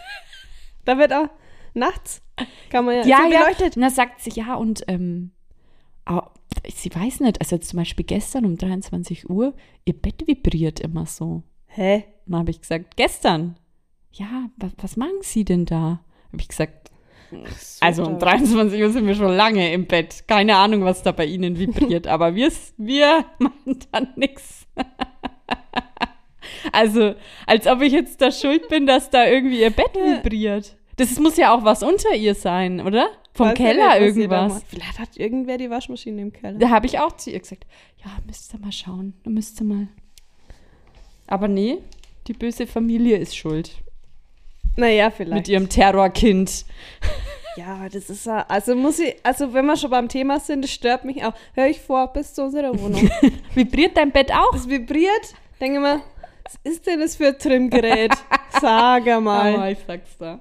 [0.84, 1.28] da wird auch
[1.74, 2.22] nachts,
[2.70, 3.40] kann man ja, Ja, so ja.
[3.40, 3.76] beleuchtet.
[3.76, 5.32] Und da sagt sie, ja, und ähm,
[6.74, 9.54] sie weiß nicht, also jetzt zum Beispiel gestern um 23 Uhr,
[9.84, 11.42] ihr Bett vibriert immer so.
[11.66, 12.04] Hä?
[12.26, 13.56] Und dann habe ich gesagt, gestern.
[14.12, 16.00] Ja, was, was machen Sie denn da?
[16.32, 16.90] Habe ich gesagt,
[17.80, 20.24] also um 23 Uhr sind wir schon lange im Bett.
[20.26, 24.66] Keine Ahnung, was da bei Ihnen vibriert, aber wir, wir machen dann nichts.
[26.72, 27.14] Also,
[27.46, 30.76] als ob ich jetzt da schuld bin, dass da irgendwie ihr Bett vibriert.
[30.98, 33.08] Das muss ja auch was unter ihr sein, oder?
[33.32, 34.62] Vom Weiß Keller nicht, irgendwas.
[34.68, 36.58] Vielleicht hat irgendwer die Waschmaschine im Keller.
[36.58, 37.66] Da habe ich auch zu ihr gesagt,
[38.04, 39.88] ja, müsst ihr mal schauen, müsst ihr mal.
[41.28, 41.78] Aber nee,
[42.26, 43.70] die böse Familie ist schuld.
[44.76, 45.34] Naja, vielleicht.
[45.34, 46.64] Mit ihrem Terrorkind.
[47.56, 50.70] Ja, das ist ja, also muss ich, also wenn wir schon beim Thema sind, das
[50.70, 51.32] stört mich auch.
[51.54, 53.10] Hör ich vor, bis zu unserer Wohnung.
[53.54, 54.54] Vibriert dein Bett auch?
[54.54, 56.00] Es vibriert, denke mal,
[56.44, 58.12] was ist denn das für ein Trimgerät?
[58.60, 59.72] Sag mal.
[59.72, 60.38] ich sag's da.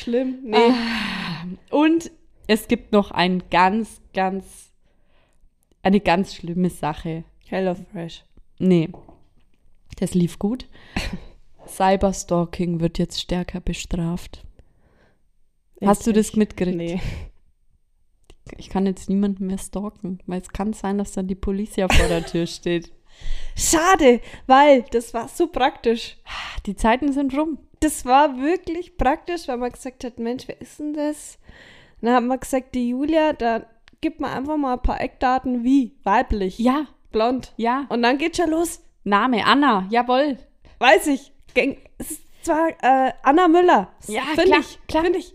[0.00, 0.38] Schlimm.
[0.42, 0.72] Nee.
[1.70, 2.10] Und
[2.46, 4.72] es gibt noch ein ganz, ganz,
[5.82, 7.24] eine ganz schlimme Sache.
[7.46, 8.24] HelloFresh.
[8.58, 8.88] Nee,
[9.98, 10.66] das lief gut.
[11.66, 14.44] Cyberstalking wird jetzt stärker bestraft.
[15.82, 16.76] Hast du das mitgekriegt?
[16.76, 17.00] Nee.
[18.56, 22.08] Ich kann jetzt niemanden mehr stalken, weil es kann sein, dass dann die Polizei vor
[22.08, 22.92] der Tür steht.
[23.54, 26.16] Schade, weil das war so praktisch.
[26.66, 27.58] Die Zeiten sind rum.
[27.80, 31.38] Das war wirklich praktisch, weil man gesagt hat, Mensch, wer ist denn das?
[32.02, 33.64] Dann hat man gesagt, die Julia, da
[34.00, 37.52] gibt man einfach mal ein paar Eckdaten wie weiblich, Ja, blond.
[37.56, 37.86] ja.
[37.88, 38.82] Und dann geht schon los.
[39.04, 40.38] Name Anna, jawohl.
[40.78, 41.32] Weiß ich.
[41.54, 43.90] Gäng- Es ist zwar äh, Anna Müller.
[44.06, 44.78] Ja, Finde klar, ich.
[44.86, 45.02] klar.
[45.04, 45.34] Finde ich.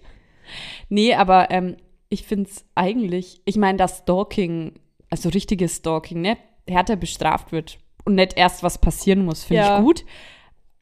[0.90, 1.78] Nee, aber ähm,
[2.10, 4.74] ich finde es eigentlich, ich meine, dass Stalking,
[5.10, 9.80] also richtiges Stalking, ne, härter bestraft wird und nicht erst was passieren muss, finde Ja.
[9.80, 10.06] ich gut.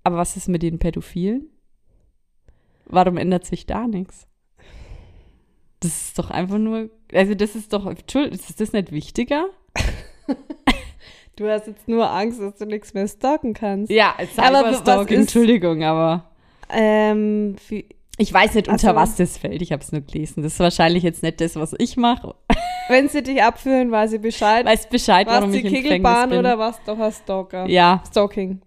[0.04, 1.49] Aber was ist mit den Pädophilen?
[2.86, 4.28] Warum ändert sich da nichts?
[5.80, 9.46] Das ist doch einfach nur, also das ist doch, Entschuldigung, ist das nicht wichtiger?
[11.36, 13.91] Du hast jetzt nur Angst, dass du nichts mehr stalken kannst.
[13.91, 16.30] Ja, Cyberstalking, Entschuldigung, aber
[16.69, 19.60] Ähm, wie, ich weiß nicht, unter Also- was das fällt.
[19.63, 20.43] Ich habe es nur gelesen.
[20.43, 22.36] Das ist wahrscheinlich jetzt nicht das, was ich mache.
[22.88, 24.63] wenn sie dich abführen, weiß sie Bescheid.
[24.63, 26.38] Weiß Bescheid, Warst warum die ich im Kegelbahn bin.
[26.39, 27.67] oder was doch ein Stalker?
[27.67, 28.62] Ja, Stalking.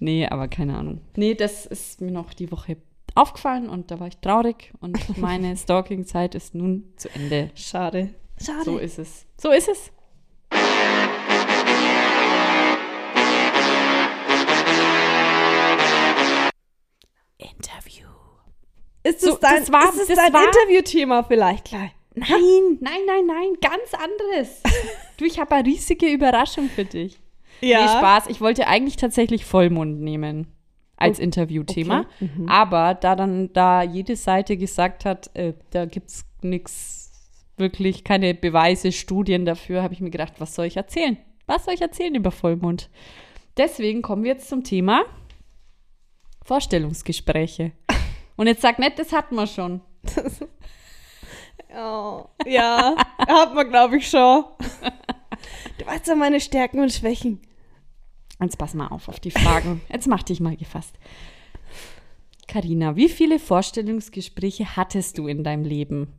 [0.00, 1.00] Nee, aber keine Ahnung.
[1.14, 2.78] Nee, das ist mir noch die Woche
[3.16, 7.50] aufgefallen und da war ich traurig und meine Stalking-Zeit ist nun zu Ende.
[7.54, 8.14] Schade.
[8.40, 8.64] Schade.
[8.64, 9.26] So ist es.
[9.40, 9.90] So ist es.
[17.38, 18.06] Interview.
[19.02, 21.90] ist es So, dein, das war- ist das dein Interviewthema vielleicht gleich?
[22.14, 24.62] Nein, nein, nein, nein, ganz anderes.
[25.18, 27.20] du, ich habe eine riesige Überraschung für dich.
[27.60, 28.26] Nee, Spaß.
[28.28, 30.46] Ich wollte eigentlich tatsächlich Vollmond nehmen
[30.96, 32.00] als Interviewthema.
[32.00, 32.48] okay, mhm.
[32.48, 37.12] Aber da dann da jede Seite gesagt hat, äh, da gibt es nichts,
[37.56, 41.18] wirklich keine Beweise, Studien dafür, habe ich mir gedacht, was soll ich erzählen?
[41.46, 42.90] Was soll ich erzählen über Vollmond?
[43.56, 45.04] Deswegen kommen wir jetzt zum Thema
[46.44, 47.72] Vorstellungsgespräche.
[48.36, 49.80] Und jetzt sag nicht, das hatten wir schon.
[51.74, 54.44] Oh, ja, hat man, glaube ich, schon.
[55.78, 57.40] Du weißt ja meine Stärken und Schwächen.
[58.40, 59.80] Jetzt pass mal auf auf die Fragen.
[59.90, 60.94] Jetzt mach dich mal gefasst.
[62.48, 66.12] Karina, wie viele Vorstellungsgespräche hattest du in deinem Leben?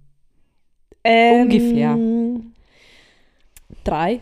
[1.03, 1.97] Ähm, Ungefähr.
[3.83, 4.21] Drei.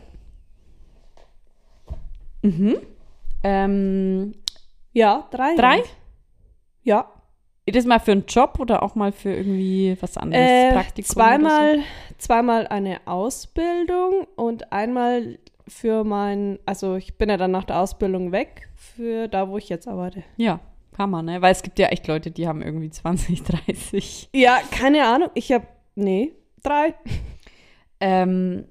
[2.42, 2.78] Mhm.
[3.44, 4.36] Ähm,
[4.94, 5.56] Ja, drei.
[5.56, 5.84] drei?
[6.84, 7.12] Ja.
[7.68, 10.48] Jedes Mal für einen Job oder auch mal für irgendwie was anderes?
[10.48, 11.80] Äh, Praktikum zweimal,
[12.20, 18.32] zweimal eine Ausbildung und einmal für mein, also ich bin ja dann nach der Ausbildung
[18.32, 20.24] weg, für da, wo ich jetzt arbeite.
[20.38, 20.60] Ja,
[20.96, 21.42] kann man, ne?
[21.42, 24.30] Weil es gibt ja echt Leute, die haben irgendwie 20, 30.
[24.36, 25.30] Ja, keine Ahnung.
[25.34, 26.94] Ich habe, nee, drei.
[28.00, 28.66] Ähm,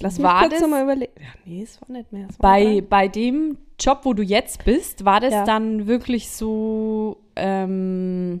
[0.00, 1.12] Lass mich War kurz das- mal überlegen.
[1.18, 2.28] Ja, nee, es war nicht mehr.
[2.38, 5.44] Bei, bei dem Job, wo du jetzt bist, war das Ja.
[5.44, 8.40] dann wirklich so, ähm,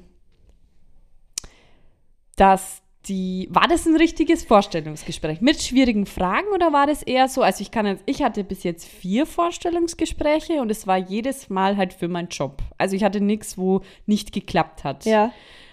[2.36, 7.42] dass die, war das ein richtiges Vorstellungsgespräch mit schwierigen Fragen oder war das eher so,
[7.42, 11.76] also ich kann jetzt, ich hatte bis jetzt vier Vorstellungsgespräche und es war jedes Mal
[11.76, 12.62] halt für meinen Job.
[12.76, 15.04] Also ich hatte nichts, wo nicht geklappt hat.
[15.04, 15.32] Ja,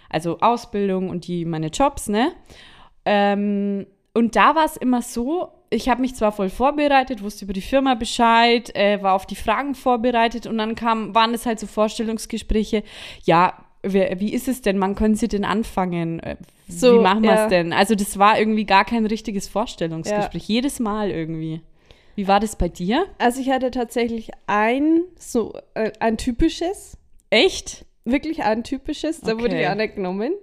[0.09, 2.31] also Ausbildung und die meine Jobs, ne?
[3.05, 7.53] Ähm, und da war es immer so, ich habe mich zwar voll vorbereitet, wusste über
[7.53, 11.59] die Firma Bescheid, äh, war auf die Fragen vorbereitet und dann kam, waren es halt
[11.59, 12.83] so Vorstellungsgespräche,
[13.23, 16.21] ja, wer, wie ist es denn, wann können Sie denn anfangen?
[16.67, 17.47] So, wie machen wir es ja.
[17.47, 17.73] denn?
[17.73, 21.62] Also das war irgendwie gar kein richtiges Vorstellungsgespräch, jedes Mal irgendwie.
[22.15, 23.06] Wie war das bei dir?
[23.17, 26.97] also ich hatte tatsächlich ein, so, äh, ein typisches,
[27.30, 27.86] Echt?
[28.06, 29.62] wirklich ein typisches, da wurde Okay.
[29.63, 30.34] ich anerknommen.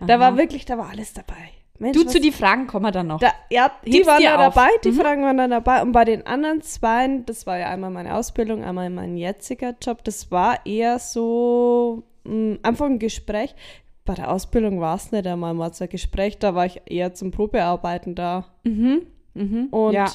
[0.00, 0.20] Da Aha.
[0.20, 1.34] war wirklich, da war alles dabei.
[1.78, 3.18] Mensch, Du zu die Fragen kommen wir dann noch.
[3.20, 4.94] Da, ja, die Heb's waren da dabei, die Mhm.
[5.00, 5.82] Fragen waren da dabei.
[5.82, 10.04] Und bei den anderen zwei, das war ja einmal meine Ausbildung, einmal mein jetziger Job,
[10.04, 13.54] das war eher so mh, einfach ein Gespräch.
[14.04, 17.14] Bei der Ausbildung war es nicht einmal mal so ein Gespräch, da war ich eher
[17.14, 18.46] zum Probearbeiten da.
[18.64, 19.06] Mhm.
[19.34, 19.68] Mhm.
[19.70, 20.10] Und ja.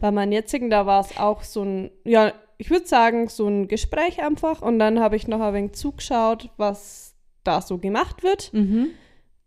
[0.00, 3.68] bei meinem jetzigen, da war es auch so ein, ja, ich würde sagen, so ein
[3.68, 4.62] Gespräch einfach.
[4.62, 8.52] Und dann habe ich noch ein wenig zugeschaut, was da so gemacht wird.
[8.52, 8.90] Mhm.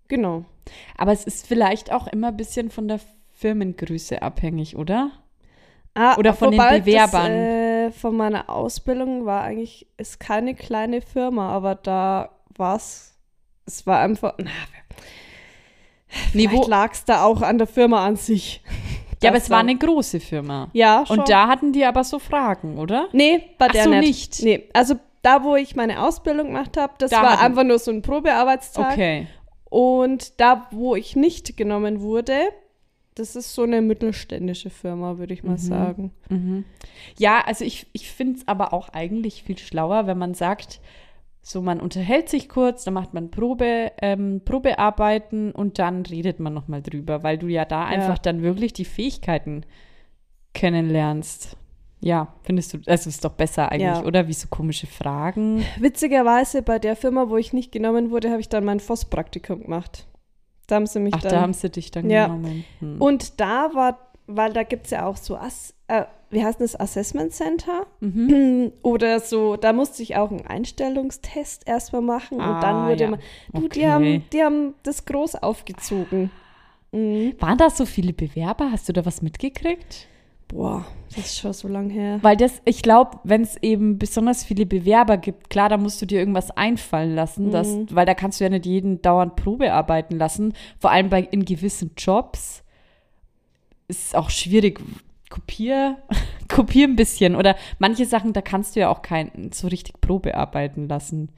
[0.08, 0.46] Genau.
[0.98, 3.00] Aber es ist vielleicht auch immer ein bisschen von der
[3.34, 5.12] Firmengröße abhängig, oder?
[5.94, 7.32] Ah, Oder von den Bewerbern.
[7.32, 13.15] Das, äh, von meiner Ausbildung war eigentlich, ist keine kleine Firma, aber da war es,
[13.66, 14.36] es war einfach,
[16.34, 18.62] na, wo, lag es da auch an der Firma an sich.
[19.24, 20.70] ja, aber es war eine große Firma.
[20.74, 21.20] Ja, schon.
[21.20, 23.08] Und da hatten die aber so Fragen, oder?
[23.12, 24.04] Nee, bei Ach der so, nicht.
[24.06, 24.44] nicht.
[24.44, 27.80] Nee, also da, wo ich meine Ausbildung gemacht habe, das Da war hatten- einfach nur
[27.80, 28.94] so ein Probearbeitstag.
[28.94, 29.28] Okay.
[29.70, 32.40] Und da, wo ich nicht genommen wurde,
[33.16, 35.58] das ist so eine mittelständische Firma, würde ich mal Mhm.
[35.58, 36.12] sagen.
[36.30, 36.66] Mhm.
[37.18, 40.80] Ja, also ich, ich finde es aber auch eigentlich viel schlauer, wenn man sagt,
[41.48, 46.56] so man unterhält sich kurz, dann macht man Probe, ähm, Probearbeiten und dann redet man
[46.56, 49.64] nochmal drüber, weil du ja da einfach dann wirklich die Fähigkeiten
[50.56, 51.56] kennenlernst.
[52.02, 54.04] Ja, findest du, das ist doch besser eigentlich, Ja.
[54.04, 54.28] oder?
[54.28, 55.64] Wie so komische Fragen.
[55.80, 60.08] Witzigerweise bei der Firma, wo ich nicht genommen wurde, habe ich dann mein FOS-Praktikum gemacht.
[60.68, 61.32] Da haben sie mich Ach, dann.
[61.32, 62.26] da haben sie dich dann Ja.
[62.26, 62.66] genommen.
[62.80, 63.00] Hm.
[63.02, 66.76] und da war, weil da gibt es ja auch so, Ass, äh, wie heißt das,
[66.80, 67.86] Assessment Center?
[68.00, 68.72] Mhm.
[68.82, 73.10] Oder so, da musste ich auch einen Einstellungstest erstmal machen Ah, und dann wurde ja.
[73.12, 73.20] man.
[73.54, 73.80] Du, Okay.
[73.80, 76.32] die, haben, die haben das groß aufgezogen.
[76.92, 77.34] Mhm.
[77.40, 78.72] Waren da so viele Bewerber?
[78.72, 80.08] Hast du da was mitgekriegt?
[80.48, 82.20] Boah, das ist schon so lang her.
[82.22, 86.06] Weil das, ich glaube, wenn es eben besonders viele Bewerber gibt, klar, da musst du
[86.06, 87.88] dir irgendwas einfallen lassen, dass, Mhm.
[87.92, 90.54] weil da kannst du ja nicht jeden dauernd Probe arbeiten lassen.
[90.80, 92.64] Vor allem bei in gewissen Jobs
[93.88, 94.82] ist auch schwierig.
[95.30, 95.98] Kopier,
[96.48, 97.36] kopier ein bisschen.
[97.36, 101.30] Oder manche Sachen, da kannst du ja auch kein so richtig Probe arbeiten lassen.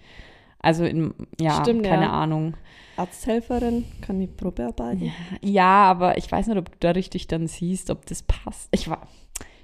[0.59, 2.11] Also in, ja, Stimmt, keine ja.
[2.11, 2.55] Ahnung.
[2.97, 5.13] Arzthelferin kann die Probe arbeiten.
[5.41, 8.69] Ja, aber ich weiß nicht, ob du da richtig dann siehst, ob das passt.
[8.71, 9.07] Ich war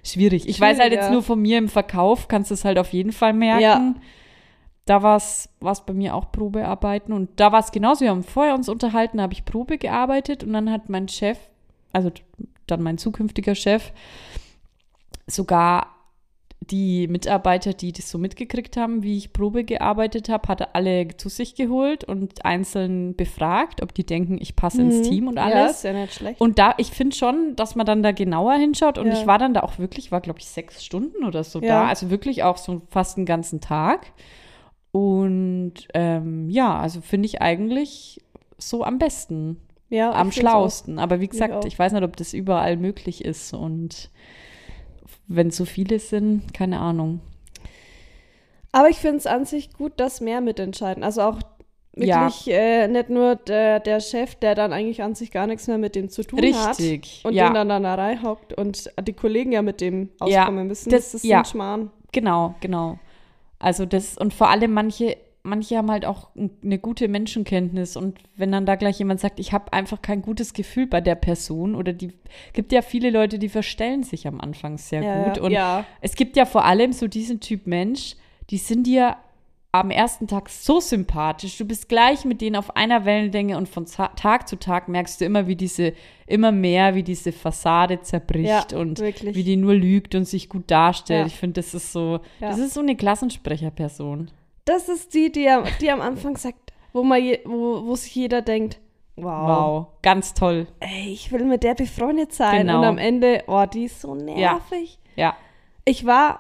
[0.04, 0.48] schwierig.
[0.48, 3.12] Ich weiß halt jetzt nur von mir im Verkauf, kannst du es halt auf jeden
[3.12, 3.62] Fall merken.
[3.62, 3.96] Ja.
[4.86, 5.50] Da war es
[5.86, 8.02] bei mir auch Probearbeiten und da war es genauso.
[8.02, 11.40] Wir haben vorher uns unterhalten, da habe ich Probe gearbeitet und dann hat mein Chef,
[11.94, 12.12] also
[12.68, 13.92] dann mein zukünftiger Chef,
[15.28, 15.88] sogar
[16.70, 21.10] die Mitarbeiter, die das so mitgekriegt haben, wie ich Probe gearbeitet habe, hat er alle
[21.18, 25.04] zu sich geholt und einzeln befragt, ob die denken, ich passe ins Mhm.
[25.04, 25.72] Team und Ja, alles.
[25.78, 26.40] ist ja nicht schlecht.
[26.40, 28.98] Und da, ich finde schon, dass man dann da genauer hinschaut.
[28.98, 29.14] Und Ja.
[29.14, 31.68] ich war dann da auch wirklich, war glaube ich sechs Stunden oder so Ja.
[31.82, 31.88] da.
[31.88, 34.14] Also wirklich auch so fast einen ganzen Tag.
[34.92, 38.22] Und ähm, ja, also finde ich eigentlich
[38.58, 39.60] so am besten,
[39.94, 41.00] ja, am ich find's schlausten.
[41.00, 41.66] Aber wie Ich gesagt, auch.
[41.66, 43.54] ich, weiß nicht, ob das überall möglich ist.
[43.54, 44.10] Und
[45.28, 47.22] wenn so viele sind, keine Ahnung.
[48.72, 51.04] Aber ich finde es an sich gut, dass mehr mitentscheiden.
[51.04, 51.40] Also auch
[51.96, 52.22] Ja.
[52.24, 55.78] wirklich äh, nicht nur der, der Chef, der dann eigentlich an sich gar nichts mehr
[55.78, 56.80] mit dem zu tun hat.
[56.80, 57.22] Richtig.
[57.24, 57.48] Und ja.
[57.50, 60.90] den dann an der Reihe hockt und die Kollegen ja mit dem Ja, auskommen müssen.
[60.90, 61.40] das- Das, ist ja.
[61.40, 61.92] ein Schmarrn.
[62.12, 62.98] Genau, genau.
[63.60, 66.30] Also das, und vor allem manche, manche haben halt auch
[66.64, 70.54] eine gute Menschenkenntnis und wenn dann da gleich jemand sagt, ich habe einfach kein gutes
[70.54, 72.14] Gefühl bei der Person oder die
[72.54, 75.86] gibt ja viele Leute, die verstellen sich am Anfang sehr Ja, gut und Ja.
[76.02, 78.16] es gibt ja vor allem so diesen Typ Mensch,
[78.50, 79.18] die sind dir
[79.76, 81.58] am ersten Tag so sympathisch.
[81.58, 85.26] Du bist gleich mit denen auf einer Wellenlänge und von Tag zu Tag merkst du
[85.26, 85.94] immer, wie diese,
[86.28, 89.36] immer mehr, wie diese Fassade zerbricht Ja, und wirklich.
[89.36, 91.26] wie die nur lügt und sich gut darstellt.
[91.26, 94.30] Ich finde, das ist so, das ist so eine Klassensprecherperson.
[94.66, 98.16] Das ist die, die am, die am Anfang sagt, wo, man je, wo, wo sich
[98.16, 98.80] jeder denkt,
[99.16, 100.68] wow, Wow, ganz toll.
[100.80, 102.68] ey, ich will mit der befreundet sein.
[102.68, 102.80] Genau.
[102.80, 104.98] Und am Ende, oh, die ist so nervig.
[105.16, 105.36] Ja,
[105.86, 106.40] Ich war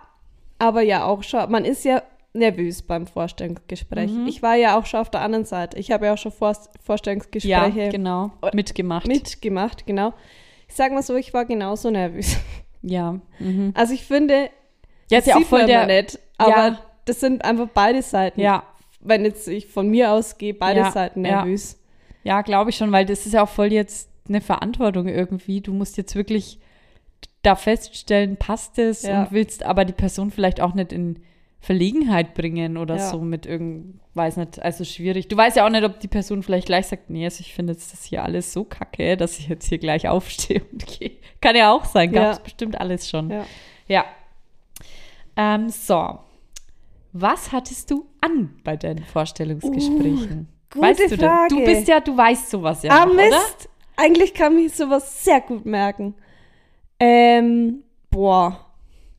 [0.59, 2.01] aber ja auch schon, man ist ja
[2.33, 4.09] nervös beim Vorstellungsgespräch.
[4.11, 4.25] Mhm.
[4.27, 5.77] Ich war ja auch schon auf der anderen Seite.
[5.77, 9.07] Ich habe ja auch schon Vor ja, Vorstellungsgespräche genau, mitgemacht.
[9.07, 10.13] mitgemacht, genau.
[10.67, 12.37] Ich sag mal so, ich war genauso nervös.
[12.81, 13.71] Ja, mhm.
[13.75, 14.49] Also ich finde,
[15.11, 16.79] ja, ist ja auch voll der, nicht, aber Ja.
[17.05, 18.39] Das sind einfach beide Seiten.
[18.39, 18.63] ja,
[18.99, 21.43] Wenn jetzt ich von mir ausgehe, beide Ja, Seiten ja.
[21.43, 21.77] nervös.
[22.23, 25.59] Ja, glaube ich schon, weil das ist ja auch voll jetzt eine Verantwortung irgendwie.
[25.59, 26.59] Du musst jetzt wirklich
[27.41, 29.23] da feststellen, passt es Ja.
[29.23, 31.21] und willst aber die Person vielleicht auch nicht in
[31.59, 33.09] Verlegenheit bringen oder Ja.
[33.09, 35.27] so mit irgend, weiß nicht, also schwierig.
[35.27, 37.73] Du weißt ja auch nicht, ob die Person vielleicht gleich sagt, nee, also ich finde
[37.73, 41.11] jetzt das hier alles so kacke, dass ich jetzt hier gleich aufstehe und gehe.
[41.41, 42.43] Kann ja auch sein, gab es Ja.
[42.43, 43.29] bestimmt alles schon.
[43.29, 43.45] Ja.
[43.87, 44.05] Ja.
[45.35, 46.19] Ähm, so.
[47.13, 50.47] Was hattest du an bei deinen Vorstellungsgesprächen?
[50.49, 51.19] Uh, gute weißt du denn?
[51.19, 51.55] Du Frage.
[51.65, 53.29] bist ja, du weißt sowas ja ah, noch, Mist!
[53.29, 53.39] oder?
[53.95, 56.15] Eigentlich kann mich sowas sehr gut merken.
[56.99, 58.59] Ähm, boah.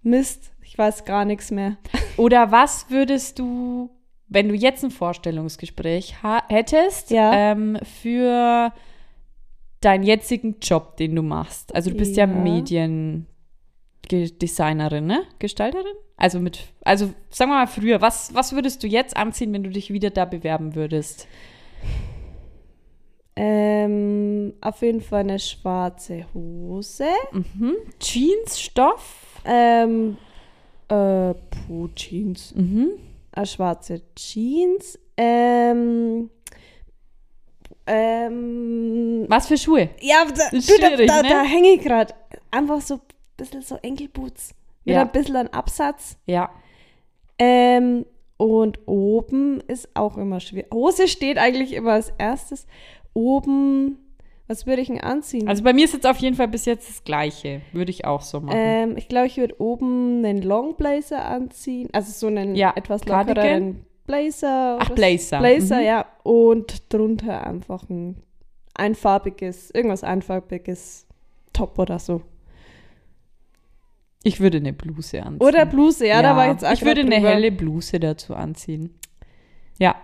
[0.03, 0.51] Mist.
[0.63, 1.77] Ich weiß gar nichts mehr.
[2.17, 3.91] Oder was würdest du,
[4.27, 6.17] wenn du jetzt ein Vorstellungsgespräch
[6.49, 7.33] hättest, Ja.
[7.33, 8.73] ähm, für
[9.81, 11.73] deinen jetzigen Job, den du machst?
[11.75, 12.35] Also du bist ja, Ja.
[12.35, 15.23] Mediendesignerin, ne?
[15.39, 15.95] Gestalterin?
[16.17, 19.71] Also mit, also sagen wir mal früher, was, was würdest du jetzt anziehen, wenn du
[19.71, 21.27] dich wieder da bewerben würdest?
[23.37, 27.09] Ähm, auf jeden Fall eine schwarze Hose.
[27.33, 27.75] Mhm.
[27.99, 29.41] Jeansstoff?
[29.45, 30.17] Ähm,
[30.89, 32.55] äh, puh, Jeans.
[32.55, 32.91] Mhm.
[33.33, 34.99] Eine schwarze Jeans.
[35.17, 36.31] Ähm,
[37.87, 39.91] ähm, Was für Schuhe?
[40.01, 41.29] ja, da, du, da, da, ne?
[41.29, 42.15] da hänge ich gerade.
[42.53, 43.01] Einfach so ein
[43.37, 44.55] bisschen so Enkelboots.
[44.85, 45.03] Mit Ja.
[45.03, 46.17] ein bisschen an Absatz.
[46.27, 46.51] Ja.
[47.39, 50.73] Ähm, und oben ist auch immer schwierig.
[50.73, 52.67] Hose steht eigentlich immer als erstes.
[53.13, 53.99] Oben,
[54.49, 55.49] was würde ich denn anziehen?
[55.49, 57.63] Also bei mir ist jetzt auf jeden Fall bis jetzt das Gleiche.
[57.73, 58.57] Würde ich auch so machen.
[58.59, 61.89] ähm, ich glaube, ich würde oben einen Long Blazer anziehen.
[61.93, 63.37] Also so einen Ja, etwas Cardigan?
[63.37, 64.79] lockereren Blazer.
[64.81, 64.91] Ach.
[64.91, 65.39] Blazer.
[65.39, 65.85] Blazer, Mhm.
[65.87, 66.07] ja.
[66.25, 68.17] Und drunter einfach ein
[68.75, 71.07] einfarbiges, irgendwas einfarbiges
[71.53, 72.21] Top oder so.
[74.25, 75.47] Ich würde eine Bluse anziehen.
[75.47, 77.29] Oder Bluse, ja, da war ich jetzt auch Ich würde eine drüber.
[77.29, 78.91] helle Bluse dazu anziehen.
[79.79, 79.95] Ja.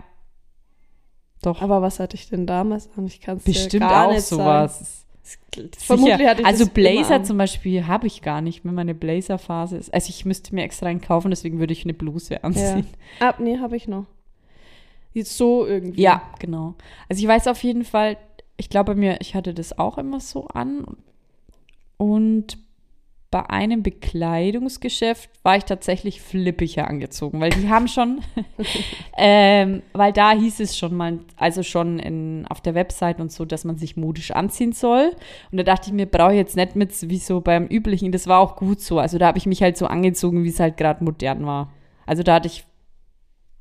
[1.41, 1.61] Doch.
[1.61, 3.07] Aber was hatte ich denn damals an?
[3.07, 5.05] Ich kann es Bestimmt ja gar auch nicht sowas.
[5.23, 5.69] sagen.
[5.77, 9.93] Vermutlich hatte ich also Blazer zum Beispiel habe ich gar nicht, wenn meine Blazer-Phase ist.
[9.93, 12.39] Also ich müsste mir extra einen kaufen, deswegen würde ich eine Bluse Ja.
[12.41, 12.87] anziehen.
[13.19, 14.05] Ah, nee, habe ich noch.
[15.13, 16.01] Jetzt so irgendwie.
[16.01, 16.75] Ja, genau.
[17.09, 18.17] Also ich weiß auf jeden Fall,
[18.57, 20.85] ich glaube mir, ich hatte das auch immer so an.
[21.97, 22.57] Und
[23.31, 28.19] bei einem Bekleidungsgeschäft war ich tatsächlich flippiger angezogen, weil die haben schon,
[29.17, 33.45] ähm, weil da hieß es schon mal, also schon in, auf der Website und so,
[33.45, 35.15] dass man sich modisch anziehen soll.
[35.49, 38.11] Und da dachte ich mir, brauche ich jetzt nicht mit, wie so beim üblichen.
[38.11, 38.99] Das war auch gut so.
[38.99, 41.71] Also da habe ich mich halt so angezogen, wie es halt gerade modern war.
[42.05, 42.65] Also da hatte ich,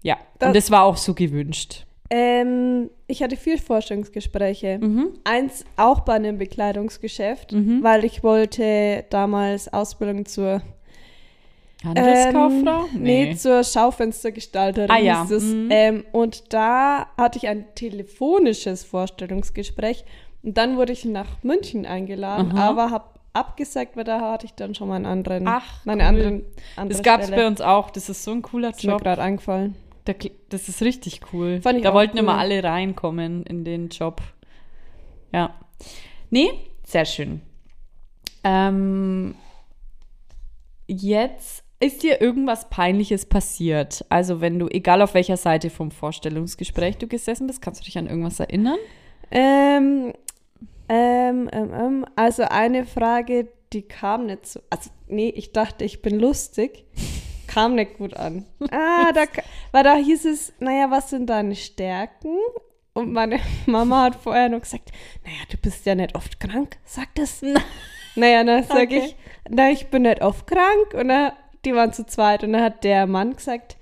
[0.02, 1.86] ja, Das- und das war auch so gewünscht.
[2.12, 4.78] Ähm, ich hatte vier Vorstellungsgespräche.
[4.80, 5.10] Mhm.
[5.24, 7.82] Eins auch bei einem Bekleidungsgeschäft, Mhm.
[7.82, 10.60] weil ich wollte damals Ausbildung zur
[11.84, 12.86] Handelskauffrau?
[12.94, 13.34] Ähm, nee.
[13.36, 15.22] zur Schaufenstergestalterin Ah, ja.
[15.22, 15.44] hieß es.
[15.44, 15.68] Mhm.
[15.70, 20.04] Ähm, und da hatte ich ein telefonisches Vorstellungsgespräch.
[20.42, 22.68] Und dann wurde ich nach München eingeladen, Aha.
[22.70, 26.08] aber habe abgesagt, weil da hatte ich dann schon mal einen anderen, Ach, meine cool.
[26.08, 26.42] anderen
[26.76, 27.90] andere Das gab es bei uns auch.
[27.90, 29.02] Das ist so ein cooler Ist mir Job.
[29.02, 29.76] gerade eingefallen.
[30.04, 30.14] Da
[30.48, 31.60] Das ist richtig cool.
[31.62, 32.24] Fand ich da wollten cool.
[32.24, 34.22] immer alle reinkommen in den Job.
[35.32, 35.54] Ja.
[36.30, 36.50] Nee,
[36.84, 37.40] sehr schön.
[38.44, 39.34] Ähm,
[40.86, 44.04] jetzt ist dir irgendwas Peinliches passiert?
[44.08, 47.96] Also wenn du, egal auf welcher Seite vom Vorstellungsgespräch du gesessen bist, kannst du dich
[47.96, 48.78] an irgendwas erinnern?
[49.30, 50.12] Ähm,
[50.88, 54.60] ähm, ähm, ähm, also eine Frage, die kam nicht so.
[54.68, 56.84] Also, nee, ich dachte, ich bin lustig.
[57.52, 58.44] Kam nicht gut an.
[58.70, 59.24] Ah, da,
[59.72, 62.36] weil da hieß es, naja, was sind deine Stärken?
[62.92, 64.90] Und meine Mama hat vorher noch gesagt,
[65.24, 67.42] naja, du bist ja nicht oft krank, sag das.
[68.16, 69.02] Naja, dann sag Okay.
[69.06, 69.16] ich,
[69.48, 70.94] na, ich bin nicht oft krank.
[70.94, 71.30] Und dann,
[71.64, 72.42] die waren zu zweit.
[72.42, 73.76] Und dann hat der Mann gesagt,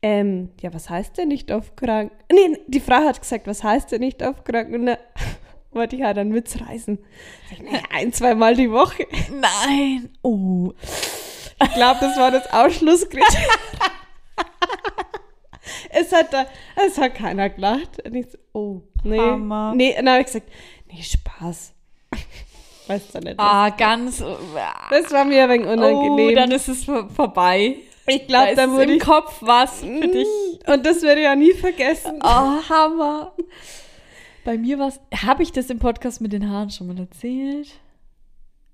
[0.00, 2.10] ähm, ja, was heißt denn nicht auf krank?
[2.32, 4.72] Nee, die Frau hat gesagt, was heißt denn nicht auf krank?
[4.72, 4.96] Und dann
[5.70, 6.98] wollte ich halt dann mitreisen.
[7.50, 9.06] Sag ich, naja, ein, zweimal die Woche.
[9.30, 10.08] Nein.
[10.22, 10.72] Oh.
[11.64, 13.50] Ich glaube, das war das Ausschlusskriterium.
[15.90, 16.46] es, hat da,
[16.86, 18.02] es hat keiner gelacht.
[18.04, 19.18] Und ich so, oh, nee.
[19.18, 19.72] Hammer.
[19.74, 20.48] Nee, dann habe ich gesagt,
[20.90, 21.72] nee, Spaß.
[22.86, 23.38] Weißt du nicht.
[23.40, 24.22] Ah, ganz.
[24.90, 26.34] Das war mir ein wenig Oh, unangenehm.
[26.36, 27.76] dann ist es vor- vorbei.
[28.06, 29.02] ich Da glaube, ist dann würde im ich.
[29.04, 30.28] Kopf was für dich.
[30.66, 32.20] Und das werde ich ja nie vergessen.
[32.22, 33.32] Oh, Hammer.
[34.44, 35.00] Bei mir war es.
[35.26, 37.68] Habe ich das im Podcast mit den Haaren schon mal erzählt?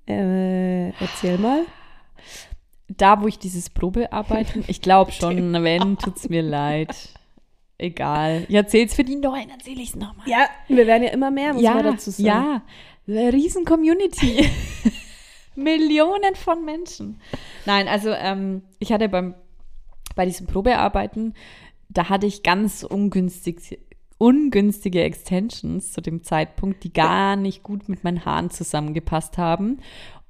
[0.09, 1.63] Äh, erzähl mal.
[2.97, 4.65] Da, wo ich dieses Probearbeiten.
[4.67, 7.11] Ich glaube schon, wenn, tut's mir leid.
[7.79, 8.45] Egal.
[8.49, 10.29] Ich erzähl's für die Neuen, erzähle ich's nochmal.
[10.29, 12.27] Ja, wir werden ja immer mehr, muss ja, man dazu sagen.
[12.27, 12.63] Ja,
[13.29, 14.51] riesen Community.
[15.55, 17.21] Millionen von Menschen.
[17.65, 19.35] Nein, also ähm, ich hatte beim,
[20.15, 21.35] bei diesem Probearbeiten,
[21.89, 23.79] da hatte ich ganz ungünstig,
[24.19, 29.79] ungünstige Extensions zu dem Zeitpunkt, die gar nicht gut mit meinen Haaren zusammengepasst haben.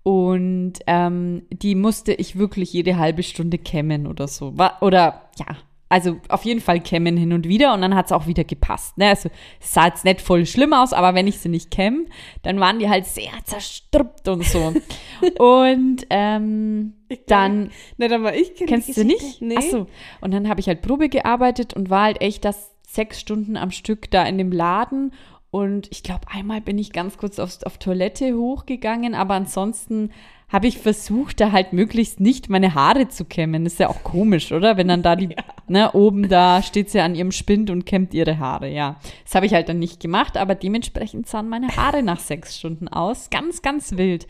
[0.02, 4.54] Und ähm, die musste ich wirklich jede halbe Stunde kämmen oder so.
[4.80, 5.56] Oder ja,
[5.90, 8.96] also auf jeden Fall kämmen hin und wieder und dann hat es auch wieder gepasst.
[8.96, 9.08] Ne?
[9.08, 9.28] Also
[9.60, 12.06] es sah jetzt nicht voll schlimm aus, aber wenn ich sie nicht kämme,
[12.42, 14.72] dann waren die halt sehr zerstruppt und so.
[15.38, 16.94] und ähm,
[17.26, 18.54] dann Na, dann war ich.
[18.54, 19.42] Kennst du nicht?
[19.42, 19.56] Nee.
[19.58, 19.86] Ach so.
[20.20, 23.72] Und dann habe ich halt Probe gearbeitet und war halt echt das sechs Stunden am
[23.72, 25.12] Stück da in dem Laden.
[25.50, 30.10] Und ich glaube, einmal bin ich ganz kurz aufs, auf Toilette hochgegangen, aber ansonsten
[30.48, 33.66] habe ich versucht, da halt möglichst nicht meine Haare zu kämmen.
[33.66, 34.76] Ist ja auch komisch, oder?
[34.76, 35.36] Wenn dann da die,
[35.68, 38.96] ne, oben da steht sie an ihrem Spind und kämmt ihre Haare, ja.
[39.24, 42.88] Das habe ich halt dann nicht gemacht, aber dementsprechend sahen meine Haare nach sechs Stunden
[42.88, 43.30] aus.
[43.30, 44.26] Ganz, ganz wild.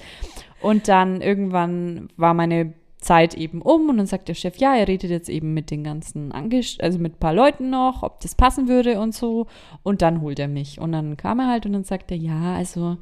[0.61, 4.86] Und dann irgendwann war meine Zeit eben um und dann sagt der Chef, ja, er
[4.86, 8.34] redet jetzt eben mit den ganzen Angest also mit ein paar Leuten noch, ob das
[8.34, 9.46] passen würde und so.
[9.82, 10.80] Und dann holt er mich.
[10.80, 12.98] Und dann kam er halt und dann sagt er, ja, also,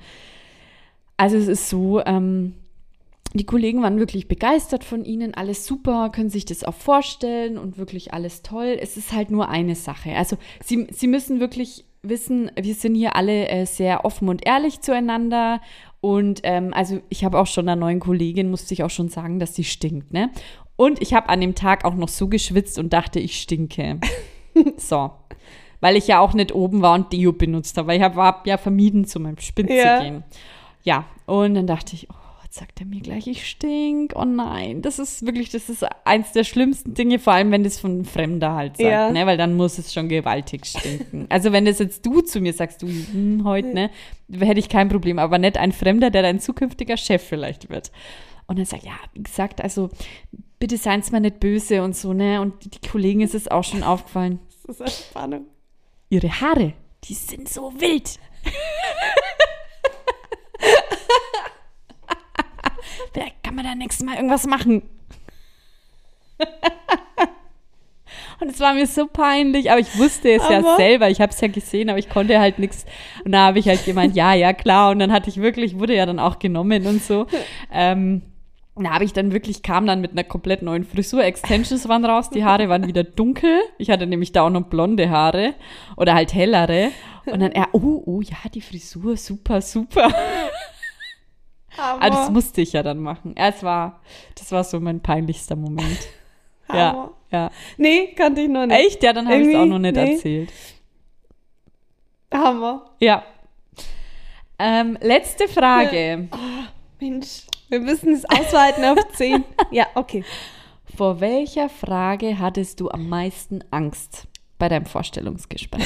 [1.16, 2.54] also es ist so, ähm,
[3.34, 7.76] die Kollegen waren wirklich begeistert von ihnen, alles super, können sich das auch vorstellen und
[7.76, 8.78] wirklich alles toll.
[8.80, 10.14] Es ist halt nur eine Sache.
[10.16, 14.80] Also sie, sie müssen wirklich wissen, wir sind hier alle äh, sehr offen und ehrlich
[14.80, 15.60] zueinander.
[16.00, 19.38] Und ähm, also ich habe auch schon einer neuen Kollegin, musste ich auch schon sagen,
[19.38, 20.30] dass sie stinkt, ne?
[20.76, 23.98] Und ich habe an dem Tag auch noch so geschwitzt und dachte, ich stinke.
[24.76, 25.10] so.
[25.80, 28.46] Weil ich ja auch nicht oben war und Deo benutzt habe, weil ich habe hab
[28.46, 29.36] ja vermieden, zu meinem
[29.68, 29.98] Ja.
[29.98, 30.24] zu gehen.
[30.84, 32.14] Ja, und dann dachte ich, oh,
[32.48, 34.14] jetzt sagt er mir gleich, ich stink.
[34.16, 37.78] Oh nein, das ist wirklich, das ist eins der schlimmsten Dinge, vor allem wenn das
[37.78, 39.10] von einem Fremder halt sagt, Ja.
[39.10, 39.26] ne?
[39.26, 41.26] Weil dann muss es schon gewaltig stinken.
[41.28, 43.90] also wenn das jetzt du zu mir sagst, du hm, heute, ne,
[44.30, 47.92] hätte ich kein Problem, aber nicht ein Fremder, der dein zukünftiger Chef vielleicht wird.
[48.46, 49.90] Und dann sagt, ja, wie gesagt, also
[50.58, 52.40] bitte seien Sie mal nicht böse und so, ne?
[52.40, 54.38] Und die Kollegen ist es auch schon aufgefallen.
[54.66, 55.46] Das ist eine Spannung.
[56.10, 58.18] Ihre Haare, die sind so wild.
[63.12, 64.82] Vielleicht kann man da nächstes Mal irgendwas machen.
[68.40, 71.10] Und es war mir so peinlich, aber ich wusste es ja Aber- selber.
[71.10, 72.86] Ich habe es ja gesehen, aber ich konnte halt nichts.
[73.24, 74.92] Und da habe ich halt gemeint, ja, ja, klar.
[74.92, 77.26] Und dann hatte ich wirklich, wurde ja dann auch genommen und so.
[77.72, 78.22] Ähm,
[78.76, 81.24] da habe ich dann wirklich, kam dann mit einer komplett neuen Frisur.
[81.24, 83.58] Extensions waren raus, die Haare waren wieder dunkel.
[83.76, 85.54] Ich hatte nämlich da auch noch blonde Haare
[85.96, 86.92] oder halt hellere.
[87.26, 90.08] Und dann er, oh, oh, ja, die Frisur, super, super.
[91.78, 93.36] Aber, Aber das musste ich ja dann machen.
[93.36, 94.00] Es war,
[94.34, 95.98] das war so mein peinlichster Moment.
[96.70, 97.10] Ja, Hammer.
[97.30, 97.50] ja.
[97.78, 98.78] Nee, kannte ich noch nicht.
[98.78, 99.02] Echt?
[99.02, 100.12] Ja, dann habe ich es auch noch nicht nee.
[100.12, 100.52] erzählt.
[102.30, 102.90] Hammer.
[103.00, 103.24] Ja.
[104.58, 106.28] Ähm, letzte Frage.
[107.00, 109.44] Mensch, wir müssen es ausweiten auf 10.
[109.70, 110.24] Ja, okay.
[110.96, 114.26] Vor welcher Frage hattest du am meisten Angst
[114.58, 115.84] bei deinem Vorstellungsgespräch?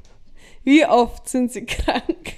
[0.64, 2.36] Wie oft sind sie krank?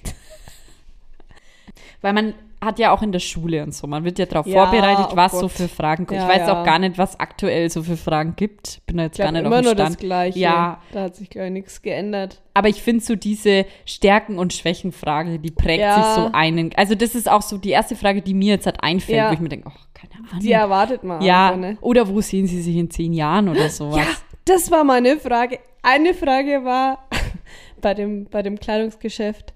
[2.01, 4.65] Weil man hat ja auch in der Schule und so, man wird ja darauf Ja,
[4.67, 5.41] vorbereitet, oh was Gott.
[5.41, 6.21] so für Fragen kommen.
[6.21, 6.61] Ja, ich weiß ja.
[6.61, 8.81] auch gar nicht, was aktuell so für Fragen gibt.
[8.87, 9.99] Bin da jetzt Ich gar nicht immer auf nur dem das Stand.
[9.99, 10.39] Gleiche.
[10.39, 10.81] Ja.
[10.93, 12.41] Da hat sich, glaube ich, nichts geändert.
[12.55, 16.71] Aber ich finde so diese Stärken- und Schwächenfrage, die prägt sich so einen.
[16.77, 19.41] Also das ist auch so die erste Frage, die mir jetzt halt einfällt, wo ich
[19.41, 20.41] mir denke, oh, keine Ahnung.
[20.41, 21.79] Die erwartet man ja, einfach, ne?
[21.81, 23.97] oder wo sehen Sie sich in zehn Jahren oder sowas?
[23.99, 24.07] Ja,
[24.45, 25.59] das war meine Frage.
[25.83, 27.09] Eine Frage war
[27.81, 29.53] bei dem, bei dem Kleidungsgeschäft.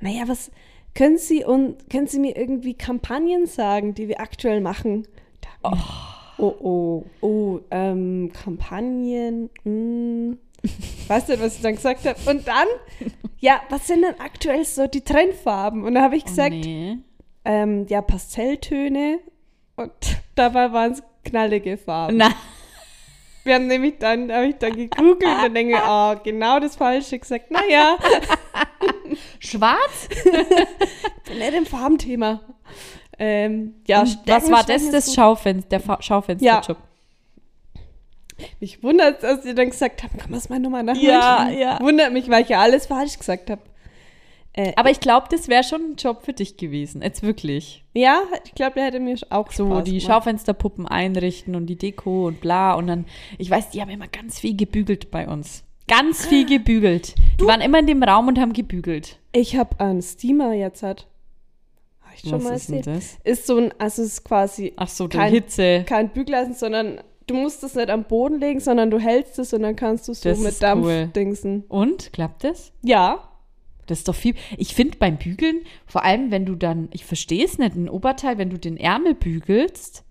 [0.00, 0.50] Naja, was
[0.94, 5.06] können Sie und können Sie mir irgendwie Kampagnen sagen, die wir aktuell machen?
[5.62, 5.72] Da,
[6.38, 9.50] oh, oh, oh, ähm, Kampagnen.
[9.64, 10.38] Hm.
[11.08, 12.18] Weißt du, was ich dann gesagt habe?
[12.28, 12.66] Und dann,
[13.38, 15.84] ja, was sind denn aktuell so die Trendfarben?
[15.84, 16.98] Und da habe ich gesagt, Oh, nee.
[17.44, 19.20] ähm, ja, Pastelltöne.
[19.76, 19.92] Und
[20.34, 22.18] dabei waren es knallige Farben.
[22.18, 22.30] Na,
[23.44, 26.76] Wir haben nämlich dann, habe ich dann gegoogelt und dann denke ich, oh, genau das
[26.76, 27.50] Falsche gesagt.
[27.50, 27.96] Naja,
[29.38, 30.08] Schwarz?
[31.28, 32.40] nicht im Farbenthema.
[33.18, 36.78] Ähm, ja, was war das, das Schaufenster, der Fa Schaufensterjob?
[38.60, 41.04] Mich wundert, dass sie dann gesagt haben, kann man es mal nochmal nachholen?
[41.06, 41.78] Ja, ja.
[41.80, 43.60] Wundert mich, weil ich ja alles falsch gesagt habe.
[44.54, 47.02] Äh, Aber ich glaube, das wäre schon ein Job für dich gewesen.
[47.02, 47.84] Jetzt wirklich.
[47.94, 50.06] ja, ich glaube, der hätte mir auch So Spaß die gemacht.
[50.06, 52.74] Schaufensterpuppen einrichten und die Deko und bla.
[52.74, 53.04] Und dann,
[53.38, 55.62] ich weiß, die haben immer ganz viel gebügelt bei uns.
[55.90, 57.14] Ganz viel gebügelt.
[57.40, 59.18] Die waren immer in dem Raum und haben gebügelt.
[59.32, 61.06] Ich habe einen Steamer jetzt hat.
[62.02, 63.18] Habe ich schon Was mal ist denn das?
[63.24, 65.84] Ist so ein, also es ist quasi Ach so, Kein- Hitze.
[65.86, 69.62] kein Bügeleisen, sondern du musst es nicht am Boden legen, sondern du hältst es und
[69.62, 71.06] dann kannst du so Das mit Dampf cool.
[71.14, 71.64] dingsen.
[71.68, 72.12] Und?
[72.12, 72.72] Klappt das?
[72.82, 73.26] Ja.
[73.86, 74.34] Das ist doch viel.
[74.56, 78.38] Ich finde beim Bügeln, vor allem wenn du dann, ich verstehe es nicht, ein Oberteil,
[78.38, 80.04] wenn du den Ärmel bügelst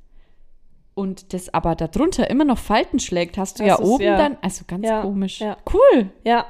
[1.00, 4.18] und das aber darunter immer noch Falten schlägt, hast du Das ja ist oben ja-
[4.18, 5.40] dann, also ganz ja, komisch.
[5.40, 5.58] ja.
[5.74, 6.10] Cool.
[6.24, 6.46] Ja.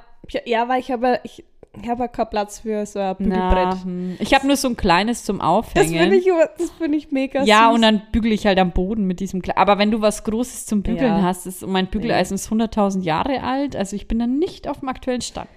[0.45, 1.43] Ja, weil ich habe ich,
[1.81, 3.83] ich habe ja keinen Platz für so ein Na, Bügelbrett.
[3.83, 4.17] hm.
[4.19, 5.97] ich habe nur so ein kleines zum Das Aufhängen.
[5.99, 6.25] finde ich,
[6.57, 7.75] das finde ich mega ja, süß.
[7.75, 10.65] und dann bügele ich halt am Boden mit diesem Kle Aber wenn du was Großes
[10.67, 11.21] zum Bügeln Ja.
[11.23, 14.89] hast, ist, mein Bügeleisen ist 100.000 Jahre alt, also ich bin dann nicht auf dem
[14.89, 15.49] aktuellen Stand.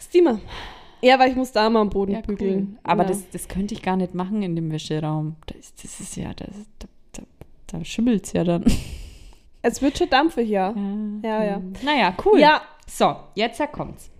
[0.00, 0.40] Steamer.
[1.02, 2.36] Ja, weil ich muss da mal am Boden Ja, cool.
[2.36, 2.78] bügeln.
[2.82, 3.08] Aber ja.
[3.08, 5.36] das, das könnte ich gar nicht machen in dem Wäscheraum.
[5.46, 6.88] Das, ist- das ist ja, das, da,
[7.72, 8.64] da, es ja dann.
[9.62, 10.74] Es wird schon dampfig, ja.
[11.22, 11.60] Ja, ja.
[11.82, 12.40] Naja, cool.
[12.40, 12.62] Ja.
[12.86, 14.10] So, jetzt kommt's.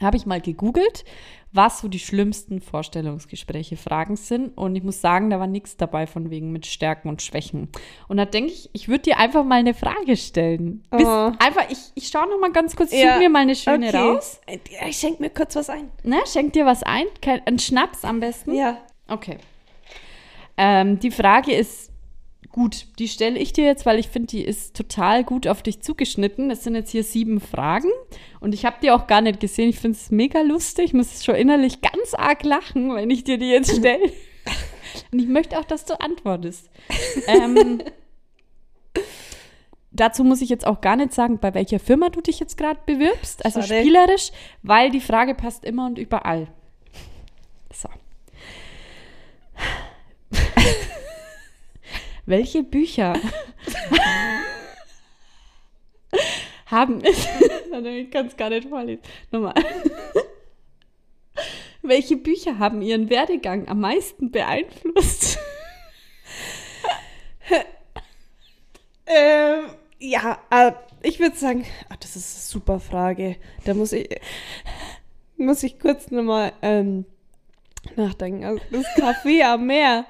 [0.00, 1.04] Habe ich mal gegoogelt,
[1.52, 4.56] was so die schlimmsten Vorstellungsgespräche, Fragen sind.
[4.56, 7.68] Und ich muss sagen, da war nichts dabei von wegen mit Stärken und Schwächen.
[8.08, 10.82] Und da denke ich, ich würde dir einfach mal eine Frage stellen.
[10.90, 11.32] Bis, Oh.
[11.38, 13.96] Einfach, ich, ich schaue noch mal ganz kurz, Ja, such mir mal eine schöne okay.
[13.96, 14.40] raus.
[14.88, 15.90] Ich schenke mir kurz was ein.
[16.02, 17.04] Ne, schenk dir was ein.
[17.20, 18.54] Kein, einen Schnaps am besten.
[18.54, 18.78] Ja.
[19.06, 19.38] Okay.
[20.56, 21.89] Ähm, die Frage ist
[22.52, 25.80] gut, die stelle ich dir jetzt, weil ich finde, die ist total gut auf dich
[25.80, 26.50] zugeschnitten.
[26.50, 27.90] Es sind jetzt hier sieben Fragen
[28.40, 29.68] und ich habe die auch gar nicht gesehen.
[29.68, 30.86] Ich finde es mega lustig.
[30.86, 34.12] Ich muss schon innerlich ganz arg lachen, wenn ich dir die jetzt stelle.
[35.12, 36.68] und ich möchte auch, dass du antwortest.
[37.26, 37.82] ähm,
[39.92, 42.80] dazu muss ich jetzt auch gar nicht sagen, bei welcher Firma du dich jetzt gerade
[42.84, 43.44] bewirbst.
[43.44, 43.80] Also Schade.
[43.80, 44.32] spielerisch,
[44.62, 46.48] weil die Frage passt immer und überall.
[47.72, 47.88] So.
[52.26, 53.14] Welche Bücher
[56.66, 57.02] haben
[57.70, 59.02] Warte, ich kann es gar nicht vorlesen.
[59.30, 59.54] Nochmal.
[61.82, 65.38] Welche Bücher haben Ihren Werdegang am meisten beeinflusst?
[69.12, 69.64] Ähm,
[69.98, 73.36] ja, äh, ich würde sagen, ach, das ist eine super Frage.
[73.64, 74.08] Da muss ich,
[75.36, 77.06] muss ich kurz nochmal ähm,
[77.96, 78.44] nachdenken.
[78.44, 80.04] Also das Café am Meer.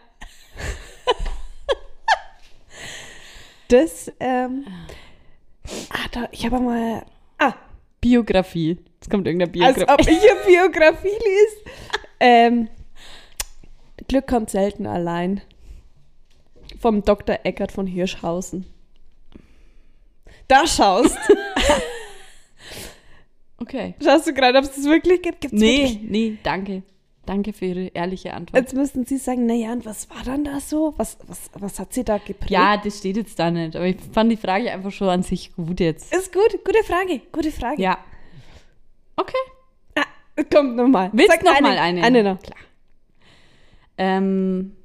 [3.71, 4.67] Das, ähm,
[5.91, 7.05] ah, da, ich habe mal,
[7.39, 7.55] ah,
[8.01, 8.79] Biografie.
[8.95, 9.93] Jetzt kommt irgendeine als Biografie.
[9.93, 11.77] ob ich eine Biografie liest.
[12.19, 12.69] Ähm,
[14.09, 15.41] Glück kommt selten allein.
[16.81, 17.39] Vom Dr.
[17.45, 18.67] Eckert von Hirschhausen.
[20.49, 21.17] Da schaust.
[23.63, 23.95] Okay.
[24.03, 25.43] Schaust du gerade, ob es das wirklich gibt?
[25.43, 26.01] Gibt's Nee, Wirklich?
[26.03, 26.83] nee, danke.
[27.27, 28.61] Danke für Ihre ehrliche Antwort.
[28.61, 30.95] Jetzt müssten Sie sagen, naja, und was war dann da so?
[30.97, 32.51] Was, was, was hat sie da geprägt?
[32.51, 33.77] Ja, das steht jetzt da nicht.
[33.77, 36.15] Aber ich fand die Frage einfach schon an sich gut jetzt.
[36.15, 37.81] Ist gut, gute Frage, gute Frage.
[37.81, 37.99] Ja.
[39.17, 39.37] Okay.
[39.95, 40.07] Ah,
[40.53, 41.11] kommt nochmal.
[41.13, 42.03] Willst Sag du noch mal eine?
[42.03, 42.41] Eine noch.
[42.41, 42.59] Klar.
[43.99, 44.77] Ähm,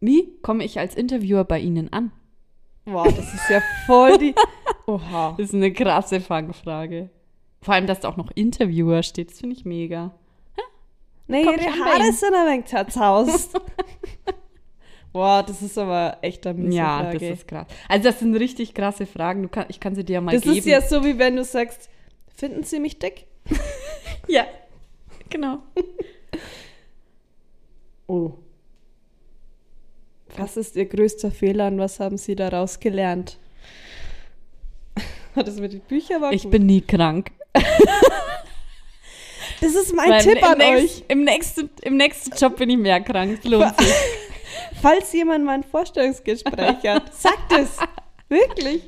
[0.00, 2.12] wie komme ich als Interviewer bei Ihnen an?
[2.84, 4.34] Boah, das ist ja voll die...
[4.86, 5.34] Oha.
[5.36, 7.10] Das ist eine krasse Fangfrage.
[7.62, 10.14] Vor allem, dass da auch noch Interviewer steht, das finde ich mega.
[11.28, 13.58] Nee, Komm ihre Haare sind ein wenig zerzaust.
[15.12, 17.18] Boah, das ist aber echt eine miese Ja, Frage.
[17.18, 17.66] das ist krass.
[17.88, 19.50] Also das sind richtig krasse Fragen.
[19.50, 20.56] Kann, ich kann sie dir ja mal Das geben.
[20.58, 21.88] ist ja so, wie wenn du sagst,
[22.36, 23.26] finden Sie mich dick?
[24.28, 24.46] ja,
[25.30, 25.58] genau.
[28.08, 28.34] Oh.
[30.36, 33.36] Was ist Ihr größter Fehler und was haben Sie daraus gelernt?
[35.34, 36.52] Hat das mit den Büchern war Ich gut.
[36.52, 37.32] bin nie krank.
[39.60, 41.04] Das ist mein Weil Tipp an nächst- euch.
[41.08, 43.40] Im nächsten, Im nächsten Job bin ich mehr krank.
[43.44, 43.92] Lohnt sich.
[44.82, 47.78] Falls jemand mal ein Vorstellungsgespräch hat, sagt es.
[48.28, 48.82] Wirklich.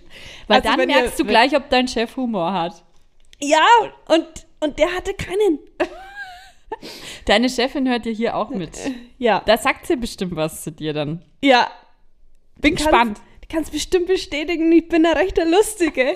[0.47, 2.85] Weil Also dann wenn ihr- merkst du gleich, ob dein Chef Humor hat.
[3.41, 3.65] Ja,
[4.09, 4.27] und,
[4.61, 5.59] und der hatte keinen.
[7.25, 8.79] Deine Chefin hört ja hier auch mit.
[9.17, 9.43] Ja.
[9.47, 11.23] Da sagt sie bestimmt was zu dir dann.
[11.43, 11.71] Ja.
[12.57, 13.21] Bin Kannst- gespannt.
[13.41, 16.15] Du kannst bestimmt bestätigen, ich bin ein rechter Lustige.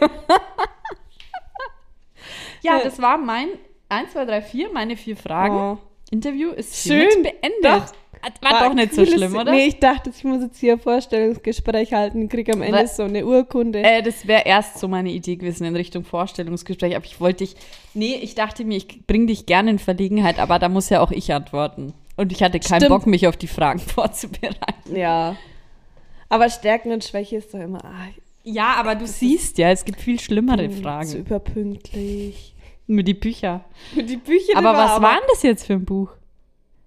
[2.63, 3.49] Ja, das war mein
[3.93, 5.55] 1, 2, 3, 4, meine vier Fragen.
[5.55, 5.79] Oh.
[6.11, 7.23] Interview ist Schön.
[7.23, 7.63] beendet.
[7.63, 7.93] Doch.
[8.41, 9.51] War, doch nicht so schlimm, oder?
[9.51, 12.97] Nee, ich dachte, ich muss jetzt hier ein Vorstellungsgespräch halten, kriege am Ende Was?
[12.97, 13.81] so eine Urkunde.
[13.83, 17.57] Äh, das wäre erst so meine Idee gewesen in Richtung Vorstellungsgespräch, aber ich wollte dich.
[17.95, 21.11] Nee, ich dachte mir, ich bringe dich gerne in Verlegenheit, aber da muss ja auch
[21.11, 21.95] ich antworten.
[22.17, 22.91] Und ich hatte keinen Stimmt.
[22.91, 24.95] Bock, mich auf die Fragen vorzubereiten.
[24.95, 25.35] Ja.
[26.29, 28.07] Aber Stärken und Schwäche ist doch immer, ah,
[28.45, 31.13] Ja, aber du siehst ja, es gibt viel schlimmere zu Fragen.
[31.17, 32.52] überpünktlich.
[32.93, 33.65] Mit die Bücher.
[33.97, 36.11] Die Bücher Aber was war denn das jetzt für ein Buch?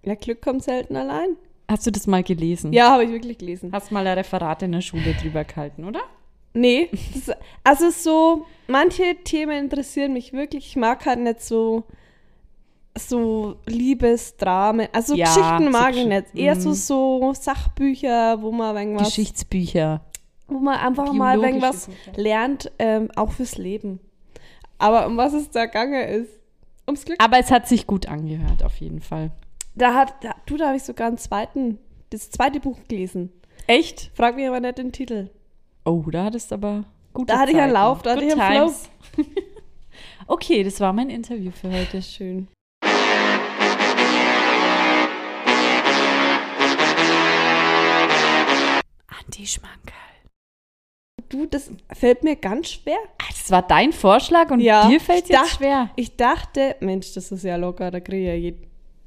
[0.04, 1.36] Ja, Glück kommt selten allein.
[1.68, 2.72] Hast du das mal gelesen?
[2.74, 3.72] Ja, habe ich wirklich gelesen.
[3.74, 6.02] Hast mal ein Referat in der Schule drüber gehalten, oder?
[6.54, 10.68] Nee, das, also so, manche Themen interessieren mich wirklich.
[10.68, 11.84] Ich mag halt nicht so,
[12.98, 14.88] so Liebesdramen.
[14.94, 16.26] Also Ja, Geschichten so mag ich Gesch- nicht.
[16.36, 16.74] Eher so, Mhm.
[16.76, 20.02] so Sachbücher, wo man irgendwas, Geschichtsbücher.
[20.48, 24.00] wo man einfach mal irgendwas lernt, ähm, auch fürs Leben.
[24.78, 26.30] Aber um was es da gegangen ist,
[26.88, 27.22] ums Glück.
[27.24, 29.32] Aber es hat sich gut angehört, auf jeden Fall.
[29.76, 33.32] Da hat, da, du, da habe ich sogar einen zweiten, das zweite Buch gelesen.
[33.68, 34.12] Echt?
[34.14, 35.30] Frag mich aber nicht den Titel.
[35.86, 37.30] Oh, da hattest aber gut.
[37.30, 39.26] Da hatte ich einen Lauf, da hatte ich einen Flow.
[40.28, 42.02] okay, das war mein Interview für heute.
[42.02, 42.48] Schön.
[49.08, 50.05] Anti-Schmankerl.
[51.30, 52.98] Du, das fällt mir ganz schwer.
[53.18, 55.90] Ah, Das war dein Vorschlag und Ja, dir fällt jetzt dachte- schwer.
[55.96, 58.54] Ich dachte, Mensch, das ist ja locker, da kriege ich ja je,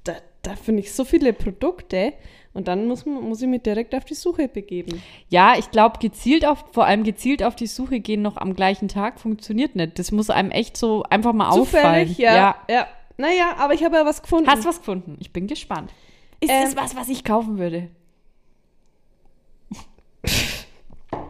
[0.05, 2.13] da, da finde ich so viele Produkte
[2.55, 5.01] und dann muss, muss ich mich direkt auf die Suche begeben.
[5.29, 8.89] Ja, ich glaube, gezielt auf, vor allem gezielt auf die Suche gehen noch am gleichen
[8.89, 9.99] Tag funktioniert nicht.
[9.99, 12.09] Das muss einem echt so einfach mal auffallen.
[12.09, 12.87] Zufällig, ja, ja.
[13.17, 14.49] Naja, aber ich habe ja was gefunden.
[14.49, 15.17] Hast was gefunden?
[15.21, 15.93] Ich bin gespannt.
[16.41, 17.89] Ist Ähm, das was, was ich kaufen würde?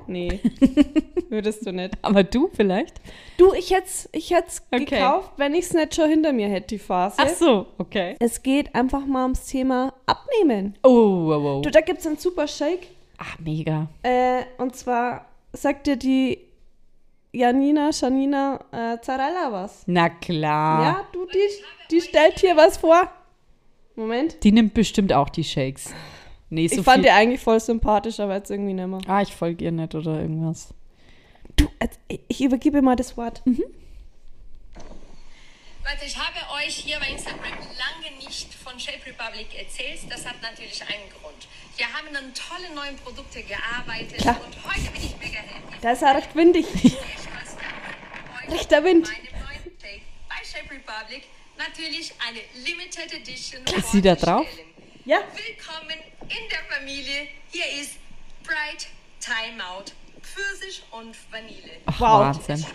[0.09, 0.41] Nee,
[1.29, 1.95] würdest du nicht.
[2.03, 2.95] Aber du vielleicht?
[3.37, 4.85] Du, ich hätte es ich hätt's Okay.
[4.87, 7.17] gekauft, wenn ich es nicht schon hinter mir hätte, die Phase.
[7.19, 8.17] Ach so, okay.
[8.19, 10.75] Es geht einfach mal ums Thema Abnehmen.
[10.83, 11.63] Oh, wow, wow.
[11.63, 12.89] Du, da gibt es einen super Shake.
[13.19, 13.89] Ach, mega.
[14.03, 16.39] Äh, und zwar sagt dir die
[17.33, 19.83] Janina, Janina äh, Zarella was.
[19.87, 20.83] Na klar.
[20.83, 21.39] Ja, du, die,
[21.91, 23.11] die stellt hier was vor.
[23.97, 24.43] Moment.
[24.45, 25.93] Die nimmt bestimmt auch die Shakes.
[26.51, 27.17] Nee, so ich fand die viel.
[27.17, 29.01] eigentlich voll sympathisch, aber jetzt irgendwie nicht mehr.
[29.07, 30.73] Ah, ich folge ihr nicht oder irgendwas.
[31.57, 33.43] Du, jetzt, ich übergebe mal das Wort.
[33.45, 33.65] Leute,
[36.07, 40.01] ich habe euch hier bei Instagram lange nicht von Shape Republic erzählt.
[40.11, 41.49] Das hat natürlich einen Grund.
[41.77, 44.37] Wir haben an tollen neuen Produkte gearbeitet Klar.
[44.45, 45.77] und heute bin ich mega happy.
[45.81, 46.67] Da ist er recht windig.
[48.51, 49.09] Rechter Wind.
[50.29, 51.25] Bei Shape Republic
[51.59, 54.47] natürlich eine Limited Edition Ist sie da drauf?
[54.47, 54.69] vorzustellen.
[55.09, 55.21] Ja.
[55.35, 57.29] Willkommen in der Familie.
[57.51, 57.97] Hier ist
[58.43, 58.89] Bright
[59.21, 61.81] Timeout, Pfirsich und Vanille.
[61.87, 62.37] Ach, Wow.
[62.37, 62.67] Wahnsinn.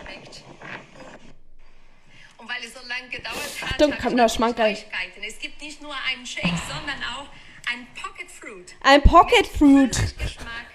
[2.38, 4.76] Und weil es so lange gedauert hat, Achtung, habe kommt noch Schmankerl.
[5.24, 7.28] Es gibt nicht nur einen Shake, sondern auch
[7.72, 8.74] ein Pocket Fruit.
[8.80, 9.92] Ein Pocket Fruit.
[10.18, 10.66] Geschmack.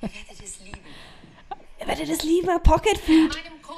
[0.00, 0.80] Ihr werdet es lieben.
[1.78, 3.36] Ihr werdet es lieber Pocket Fruit.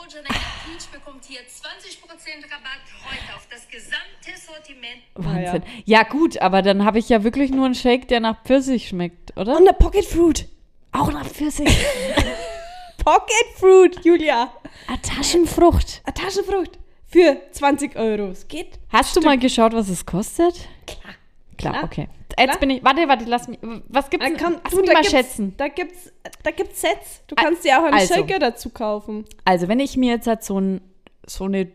[0.08, 0.34] Janella
[0.64, 5.02] Peach bekommt ihr 20% Rabatt heute auf das gesamte Sortiment.
[5.14, 5.62] Wahnsinn.
[5.84, 6.02] Ja.
[6.04, 9.52] gut, aber dann habe ich ja wirklich nur einen Shake, der nach Pfirsich schmeckt, oder?
[9.56, 10.48] Und eine Pocket Fruit.
[10.92, 11.68] auch nach Pfirsich.
[13.04, 14.52] Pocket Fruit, Julia.
[14.86, 16.02] Eine Taschenfrucht.
[16.04, 16.78] Eine Taschenfrucht.
[17.06, 18.30] Für 20 Euro.
[18.30, 18.78] Es geht.
[18.90, 20.68] Hast du mal geschaut, was es kostet?
[20.86, 21.14] Klar.
[21.56, 21.84] Klar, Klar.
[21.84, 22.08] okay.
[22.38, 22.58] Jetzt Klar.
[22.60, 22.84] bin ich.
[22.84, 23.58] Warte, warte, lass mich.
[23.88, 24.26] Was gibt's?
[24.36, 25.54] Kann, Lass du, mich da mal gibt's, schätzen.
[25.56, 26.12] Da gibt's,
[26.42, 27.22] da gibt's Sets.
[27.28, 28.14] Du Al- kannst dir auch einen also.
[28.14, 29.24] Shaker dazu kaufen.
[29.44, 30.80] Also, wenn ich mir jetzt halt so, ein,
[31.26, 31.68] so eine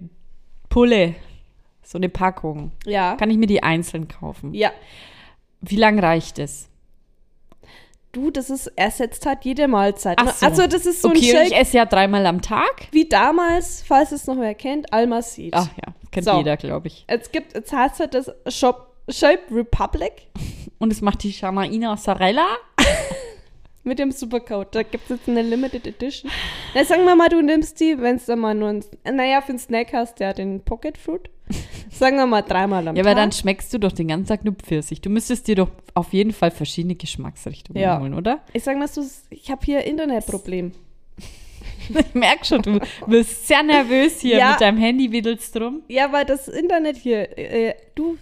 [0.70, 1.16] Pulle,
[1.84, 3.16] so eine Packung, Ja.
[3.16, 4.53] kann ich mir die einzeln kaufen.
[4.53, 4.72] ja.
[5.62, 6.70] Wie lang reicht es?
[8.12, 10.18] Du, das ist, ersetzt halt jede Mahlzeit.
[10.20, 10.45] Ach so.
[10.45, 12.88] Also, das ist so okay, ein und ich Shake esse ja dreimal am Tag.
[12.91, 15.53] wie damals, falls es noch wer kennt, Almacid.
[15.53, 16.38] Ach ja, kennt So.
[16.38, 17.05] jeder, glaube ich.
[17.10, 20.28] Jetzt gibt, jetzt heißt halt das Shop, Shape Republic
[20.80, 22.48] Und es macht die Shanaina Sarella.
[23.84, 24.76] mit dem Supercode.
[24.76, 26.32] Da gibt es jetzt eine Limited Edition.
[26.76, 29.50] Na, sagen wir mal, du nimmst die, wenn es dann mal nur ein, naja, für
[29.50, 31.30] einen Snack hast, der den Pocket Fruit.
[31.90, 33.12] Sagen wir mal dreimal am Ja, Tag.
[33.12, 35.02] aber dann schmeckst du doch den ganzen Tag nur Pfirsich.
[35.02, 38.00] Du müsstest dir doch auf jeden Fall verschiedene Geschmacksrichtungen Ja.
[38.00, 38.44] holen, oder?
[38.54, 39.02] Ich sag mal so,
[39.32, 40.72] ich habe hier Internetproblem.
[41.90, 44.52] Ich merke schon, du bist sehr nervös hier Ja.
[44.52, 45.82] mit deinem Handy, wiedelst drum.
[45.88, 48.16] Ja, weil das Internet hier, äh, du,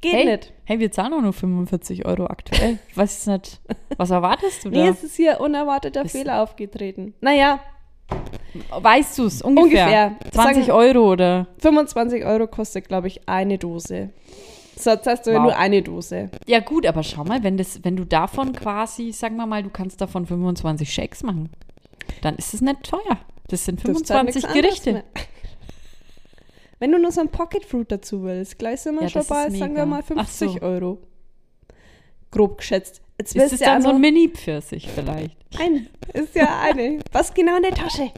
[0.00, 0.52] geht Hey, nicht.
[0.64, 2.78] hey, wir zahlen auch nur 45 Euro aktuell.
[2.88, 3.60] Ich weiß nicht,
[3.96, 4.90] was erwartest du Nee, da?
[4.90, 7.14] es ist hier unerwarteter Ist- Fehler aufgetreten.
[7.20, 7.60] Naja,
[8.70, 9.84] weißt du es ungefähr?
[9.84, 10.16] Ungefähr.
[10.32, 11.46] 20 Sagen- Euro oder?
[11.58, 14.10] 25 Euro kostet, glaube ich, eine Dose.
[14.76, 15.44] So, jetzt hast du ja Wow.
[15.44, 16.30] nur eine Dose.
[16.46, 19.68] Ja gut, aber schau mal, wenn, das, wenn du davon quasi, sagen wir mal, du
[19.70, 21.50] kannst davon 25 Shakes machen,
[22.22, 23.18] dann ist es nicht teuer.
[23.48, 25.04] Das sind Das ist halt 25 nichts anderes Gerichte.
[26.80, 29.48] Wenn du nur so ein Pocket Fruit dazu willst, gleich sind wir Ja, schon bei,
[29.50, 30.46] sagen wir mal, Ach so.
[30.46, 30.98] 50 Euro.
[32.32, 33.00] grob geschätzt.
[33.18, 35.36] Jetzt Ist es ja dann so auch ein Mini-Pfirsich vielleicht?
[35.60, 36.98] Ein, ist ja eine.
[37.12, 38.10] Was genau in der Tasche?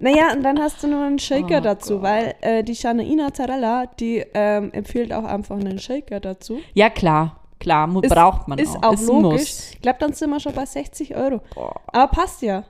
[0.00, 3.86] Naja, und dann hast du noch einen Shaker Oh dazu, weil äh, die Shanaina Zarella,
[3.86, 6.60] die ähm, empfiehlt auch einfach einen Shaker dazu.
[6.74, 7.40] Ja, klar.
[7.58, 8.82] Klar, Ist- braucht man ist auch.
[8.84, 9.40] auch ist ein logisch.
[9.40, 9.70] Muss.
[9.72, 11.40] Ich glaube, dann sind wir schon bei 60 Euro.
[11.88, 12.62] Aber passt ja.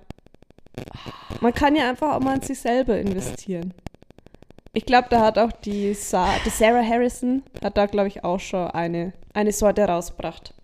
[1.42, 3.74] Man kann ja einfach auch mal in sich selber investieren.
[4.78, 8.38] Ich glaube, da hat auch die, Sa die Sarah Harrison, hat da, glaube ich, auch
[8.38, 10.54] schon eine, eine Sorte rausgebracht.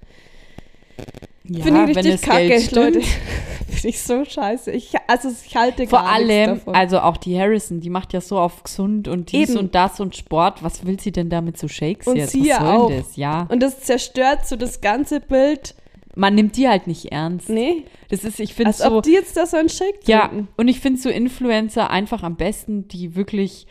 [1.49, 2.61] Ja, Finde ich richtig kacke.
[2.77, 3.01] Leute.
[3.69, 4.71] Finde ich so scheiße.
[4.71, 6.75] Ich, also ich halte Vor gar allem, davon.
[6.77, 9.59] also auch die Harrison, die macht ja so auf gesund und dies Eben.
[9.59, 10.63] und das und Sport.
[10.63, 12.31] Was will sie denn da mit so Shakes Und jetzt?
[12.31, 12.89] sie Was ja auch.
[12.91, 13.17] das?
[13.17, 15.75] Ja, Und das zerstört so das ganze Bild.
[16.15, 17.49] man nimmt die halt nicht ernst.
[17.49, 20.29] Nee, Das ist, ich finde als so, ob die jetzt da so einen Shake ja,
[20.29, 20.49] trinken.
[20.57, 23.67] und ich finde so Influencer einfach am besten, die wirklich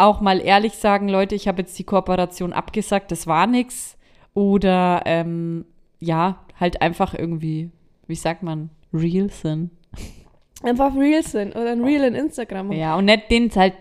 [0.00, 3.96] auch mal ehrlich sagen, Leute, ich habe jetzt die Kooperation abgesagt, das war nix.
[4.34, 5.64] Oder ähm,
[5.98, 7.70] ja, halt einfach irgendwie,
[8.06, 9.70] wie sagt man, real sind.
[10.62, 12.72] Einfach real sind oder ein Real in Instagram.
[12.72, 13.74] Ja, und nicht denen es halt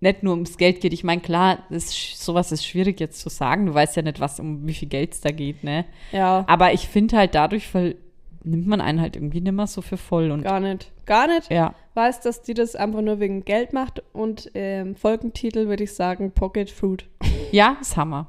[0.00, 0.92] nicht nur ums Geld geht.
[0.92, 3.66] Ich meine, klar, das, sowas ist schwierig jetzt zu sagen.
[3.66, 5.84] Du weißt ja nicht, was um wie viel Geld es da geht, ne?
[6.10, 6.44] ja.
[6.48, 7.96] Aber ich finde halt dadurch weil
[8.44, 10.90] nimmt man einen halt irgendwie nicht mehr so für voll und Gar nicht.
[11.06, 11.50] Gar nicht.
[11.50, 11.74] ja.
[11.94, 16.32] Weiß, dass die das einfach nur wegen Geld macht und ähm, Folgentitel würde ich sagen
[16.32, 17.06] Pocket Fruit.
[17.50, 18.28] Ja, ist Hammer.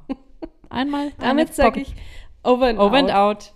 [0.68, 1.12] Einmal.
[1.18, 1.94] Damit sage ich
[2.42, 3.36] over and Over and out.
[3.36, 3.54] out.